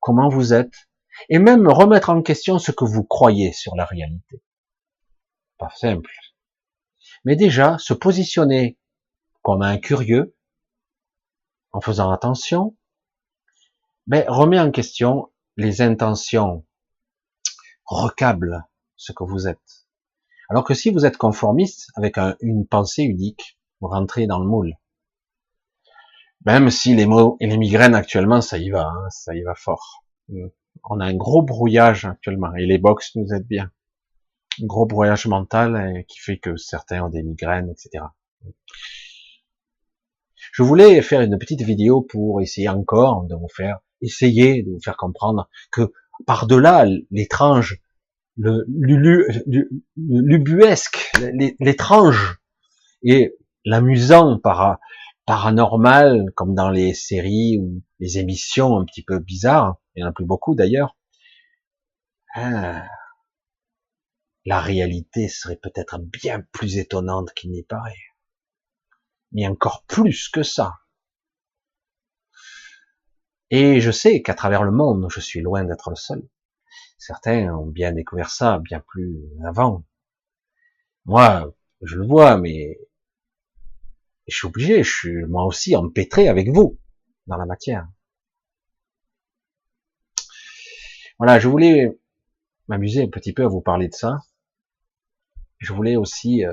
comment 0.00 0.28
vous 0.28 0.52
êtes, 0.52 0.88
et 1.28 1.38
même 1.38 1.68
remettre 1.68 2.10
en 2.10 2.22
question 2.22 2.58
ce 2.58 2.72
que 2.72 2.84
vous 2.84 3.04
croyez 3.04 3.52
sur 3.52 3.76
la 3.76 3.84
réalité. 3.84 4.42
Pas 5.58 5.70
simple. 5.76 6.10
Mais 7.24 7.36
déjà, 7.36 7.78
se 7.78 7.94
positionner 7.94 8.78
comme 9.42 9.62
un 9.62 9.78
curieux, 9.78 10.36
en 11.72 11.80
faisant 11.80 12.10
attention, 12.10 12.76
mais 14.06 14.24
remet 14.28 14.60
en 14.60 14.70
question 14.70 15.30
les 15.56 15.80
intentions, 15.80 16.66
recable 17.84 18.66
ce 18.96 19.12
que 19.12 19.24
vous 19.24 19.48
êtes. 19.48 19.86
Alors 20.48 20.64
que 20.64 20.74
si 20.74 20.90
vous 20.90 21.06
êtes 21.06 21.16
conformiste 21.16 21.90
avec 21.94 22.18
une 22.40 22.66
pensée 22.66 23.02
unique, 23.02 23.58
vous 23.80 23.88
rentrez 23.88 24.26
dans 24.26 24.38
le 24.38 24.46
moule. 24.46 24.74
Même 26.44 26.70
si 26.70 26.94
les 26.94 27.06
mots 27.06 27.36
et 27.40 27.46
les 27.46 27.56
migraines 27.56 27.94
actuellement, 27.94 28.40
ça 28.40 28.58
y 28.58 28.70
va, 28.70 28.88
hein, 28.88 29.10
ça 29.10 29.34
y 29.34 29.42
va 29.42 29.54
fort. 29.54 30.04
On 30.90 31.00
a 31.00 31.06
un 31.06 31.14
gros 31.14 31.42
brouillage 31.42 32.04
actuellement 32.04 32.54
et 32.54 32.66
les 32.66 32.78
box 32.78 33.14
nous 33.14 33.32
aident 33.32 33.46
bien. 33.46 33.70
Gros 34.60 34.86
brouillage 34.86 35.26
mental 35.26 35.76
euh, 35.76 36.02
qui 36.08 36.18
fait 36.18 36.38
que 36.38 36.56
certains 36.56 37.02
ont 37.02 37.08
des 37.08 37.22
migraines, 37.22 37.70
etc. 37.70 38.04
Je 40.52 40.62
voulais 40.62 41.00
faire 41.00 41.22
une 41.22 41.38
petite 41.38 41.62
vidéo 41.62 42.02
pour 42.02 42.40
essayer 42.42 42.68
encore 42.68 43.24
de 43.24 43.34
vous 43.34 43.48
faire, 43.48 43.80
essayer 44.02 44.62
de 44.62 44.70
vous 44.70 44.80
faire 44.80 44.96
comprendre 44.96 45.48
que 45.70 45.92
par-delà 46.26 46.84
l'étrange, 47.10 47.80
le 48.36 48.64
l'ubuesque, 49.96 51.12
l'étrange 51.58 52.38
et 53.02 53.34
l'amusant 53.64 54.38
par 54.38 54.78
paranormal, 55.26 56.26
comme 56.34 56.54
dans 56.54 56.70
les 56.70 56.94
séries 56.94 57.58
ou 57.58 57.82
les 58.00 58.18
émissions 58.18 58.78
un 58.78 58.84
petit 58.84 59.02
peu 59.02 59.18
bizarres, 59.18 59.76
il 59.94 60.00
y 60.00 60.04
en 60.04 60.08
a 60.08 60.12
plus 60.12 60.24
beaucoup 60.24 60.54
d'ailleurs, 60.54 60.96
ah, 62.34 62.84
la 64.44 64.60
réalité 64.60 65.28
serait 65.28 65.56
peut-être 65.56 65.98
bien 65.98 66.40
plus 66.52 66.78
étonnante 66.78 67.32
qu'il 67.34 67.50
n'y 67.50 67.62
paraît. 67.62 68.04
Mais 69.32 69.46
encore 69.46 69.84
plus 69.86 70.28
que 70.28 70.42
ça. 70.42 70.74
Et 73.50 73.80
je 73.80 73.90
sais 73.90 74.22
qu'à 74.22 74.34
travers 74.34 74.62
le 74.64 74.72
monde, 74.72 75.06
je 75.10 75.20
suis 75.20 75.40
loin 75.40 75.64
d'être 75.64 75.90
le 75.90 75.96
seul. 75.96 76.26
Certains 76.98 77.54
ont 77.54 77.66
bien 77.66 77.92
découvert 77.92 78.30
ça 78.30 78.58
bien 78.58 78.80
plus 78.80 79.20
avant. 79.44 79.84
Moi, 81.04 81.54
je 81.82 81.96
le 81.96 82.06
vois, 82.06 82.38
mais 82.38 82.78
je 84.26 84.36
suis 84.36 84.46
obligé, 84.46 84.82
je 84.82 84.90
suis 84.90 85.24
moi 85.24 85.44
aussi 85.44 85.76
empêtré 85.76 86.28
avec 86.28 86.48
vous 86.50 86.78
dans 87.26 87.36
la 87.36 87.46
matière. 87.46 87.88
Voilà, 91.18 91.38
je 91.38 91.48
voulais 91.48 91.98
m'amuser 92.68 93.02
un 93.02 93.08
petit 93.08 93.32
peu 93.32 93.44
à 93.44 93.48
vous 93.48 93.60
parler 93.60 93.88
de 93.88 93.94
ça. 93.94 94.20
Je 95.62 95.72
voulais 95.72 95.94
aussi 95.94 96.44
euh, 96.44 96.52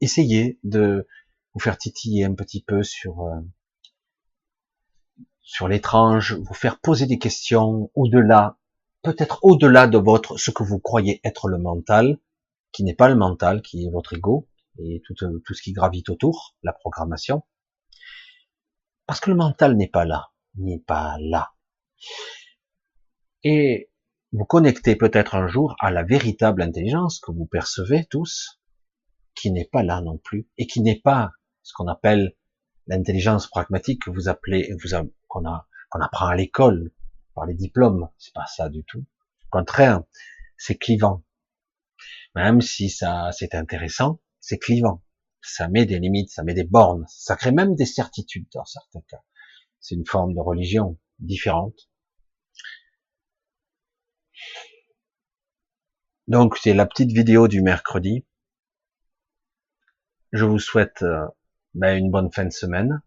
essayer 0.00 0.58
de 0.64 1.06
vous 1.52 1.60
faire 1.60 1.78
titiller 1.78 2.24
un 2.24 2.34
petit 2.34 2.60
peu 2.60 2.82
sur 2.82 3.22
euh, 3.22 3.40
sur 5.40 5.68
l'étrange, 5.68 6.34
vous 6.34 6.54
faire 6.54 6.80
poser 6.80 7.06
des 7.06 7.20
questions 7.20 7.92
au-delà, 7.94 8.58
peut-être 9.02 9.38
au-delà 9.42 9.86
de 9.86 9.96
votre 9.96 10.38
ce 10.38 10.50
que 10.50 10.64
vous 10.64 10.80
croyez 10.80 11.20
être 11.22 11.46
le 11.46 11.58
mental, 11.58 12.18
qui 12.72 12.82
n'est 12.82 12.94
pas 12.94 13.08
le 13.08 13.14
mental, 13.14 13.62
qui 13.62 13.86
est 13.86 13.90
votre 13.90 14.14
ego 14.14 14.48
et 14.80 15.00
tout, 15.06 15.14
tout 15.14 15.54
ce 15.54 15.62
qui 15.62 15.72
gravite 15.72 16.08
autour, 16.08 16.56
la 16.64 16.72
programmation. 16.72 17.44
Parce 19.06 19.20
que 19.20 19.30
le 19.30 19.36
mental 19.36 19.76
n'est 19.76 19.86
pas 19.86 20.04
là, 20.04 20.32
n'est 20.56 20.80
pas 20.80 21.16
là. 21.20 21.52
Et 23.44 23.88
vous 24.34 24.44
connectez 24.44 24.96
peut-être 24.96 25.36
un 25.36 25.46
jour 25.46 25.76
à 25.78 25.92
la 25.92 26.02
véritable 26.02 26.60
intelligence 26.60 27.20
que 27.20 27.30
vous 27.30 27.46
percevez 27.46 28.04
tous, 28.04 28.60
qui 29.36 29.52
n'est 29.52 29.64
pas 29.64 29.84
là 29.84 30.00
non 30.00 30.18
plus, 30.18 30.48
et 30.58 30.66
qui 30.66 30.80
n'est 30.80 30.98
pas 30.98 31.30
ce 31.62 31.72
qu'on 31.72 31.86
appelle 31.86 32.34
l'intelligence 32.88 33.46
pragmatique 33.46 34.02
que 34.02 34.10
vous 34.10 34.28
appelez, 34.28 34.68
qu'on 35.28 35.42
qu'on 35.88 36.00
apprend 36.00 36.26
à 36.26 36.34
l'école 36.34 36.90
par 37.36 37.46
les 37.46 37.54
diplômes. 37.54 38.08
C'est 38.18 38.34
pas 38.34 38.46
ça 38.46 38.68
du 38.68 38.82
tout. 38.82 39.06
Au 39.46 39.50
contraire, 39.50 40.02
c'est 40.56 40.78
clivant. 40.78 41.22
Même 42.34 42.60
si 42.60 42.90
ça, 42.90 43.30
c'est 43.30 43.54
intéressant, 43.54 44.20
c'est 44.40 44.58
clivant. 44.58 45.04
Ça 45.42 45.68
met 45.68 45.86
des 45.86 46.00
limites, 46.00 46.30
ça 46.30 46.42
met 46.42 46.54
des 46.54 46.64
bornes, 46.64 47.04
ça 47.08 47.36
crée 47.36 47.52
même 47.52 47.76
des 47.76 47.86
certitudes 47.86 48.48
dans 48.52 48.64
certains 48.64 49.02
cas. 49.02 49.22
C'est 49.78 49.94
une 49.94 50.06
forme 50.06 50.34
de 50.34 50.40
religion 50.40 50.98
différente. 51.20 51.88
Donc 56.26 56.56
c'est 56.56 56.74
la 56.74 56.86
petite 56.86 57.12
vidéo 57.12 57.48
du 57.48 57.60
mercredi. 57.60 58.24
Je 60.32 60.44
vous 60.44 60.58
souhaite 60.58 61.02
euh, 61.02 61.26
ben, 61.74 61.98
une 61.98 62.10
bonne 62.10 62.32
fin 62.32 62.44
de 62.44 62.52
semaine. 62.52 63.02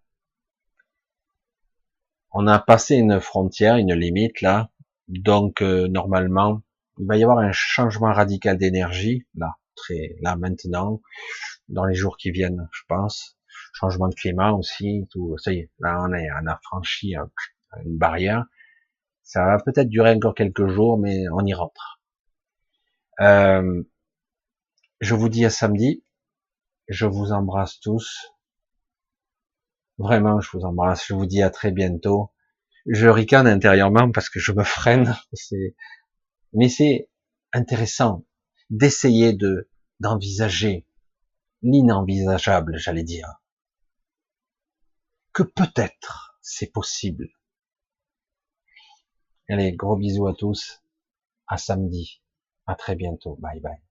On 2.32 2.46
a 2.48 2.60
passé 2.60 2.96
une 2.96 3.20
frontière, 3.20 3.78
une 3.78 3.94
limite 3.94 4.42
là, 4.42 4.70
donc 5.08 5.62
euh, 5.62 5.88
normalement 5.88 6.62
il 7.00 7.08
va 7.08 7.18
y 7.18 7.24
avoir 7.24 7.40
un 7.40 7.52
changement 7.52 8.12
radical 8.12 8.58
d'énergie 8.58 9.26
là, 9.36 9.56
très 9.76 10.16
là 10.22 10.36
maintenant, 10.36 11.02
dans 11.70 11.86
les 11.86 11.96
jours 11.96 12.18
qui 12.18 12.32
viennent, 12.32 12.68
je 12.72 12.82
pense. 12.88 13.38
Changement 13.74 14.08
de 14.08 14.16
climat 14.16 14.52
aussi, 14.52 15.08
tout. 15.12 15.38
Ça 15.38 15.54
y 15.54 15.60
est, 15.60 15.72
là 15.80 16.00
on, 16.02 16.12
on 16.12 16.48
a 16.48 16.60
franchi 16.63 17.16
une 17.84 17.98
barrière. 17.98 18.46
Ça 19.28 19.44
va 19.46 19.58
peut-être 19.58 19.90
durer 19.90 20.12
encore 20.12 20.34
quelques 20.34 20.68
jours, 20.68 20.98
mais 20.98 21.26
on 21.34 21.46
y 21.46 21.54
rentre. 21.54 22.00
Euh, 23.20 23.84
je 25.02 25.16
vous 25.16 25.28
dis 25.28 25.44
à 25.44 25.50
samedi. 25.50 26.06
Je 26.88 27.06
vous 27.06 27.34
embrasse 27.34 27.82
tous. 27.82 28.32
Vraiment, 29.98 30.40
je 30.40 30.50
vous 30.54 30.63
embrasse. 30.63 31.06
Je 31.06 31.13
vous 31.13 31.26
dis 31.26 31.42
à 31.44 31.50
très 31.50 31.72
bientôt. 31.72 32.32
Je 32.86 33.10
ricane 33.10 33.48
intérieurement 33.48 34.13
parce 34.13 34.30
que 34.30 34.40
je 34.40 34.54
me 34.54 34.63
freine. 34.63 35.13
Mais 36.54 36.70
c'est 36.70 37.10
intéressant 37.52 38.26
d'essayer 38.70 39.34
de, 39.34 39.70
d'envisager 40.00 40.88
l'inenvisageable, 41.63 42.78
j'allais 42.78 43.04
dire. 43.04 43.42
Que 45.34 45.44
peut-être 45.44 46.40
c'est 46.42 46.72
possible. 46.72 47.28
Allez, 49.49 49.73
gros 49.73 49.97
bisous 49.97 50.27
à 50.27 50.33
tous. 50.33 50.81
À 51.47 51.57
samedi. 51.57 52.21
À 52.65 52.75
très 52.75 52.95
bientôt. 52.95 53.36
Bye 53.41 53.60
bye. 53.62 53.81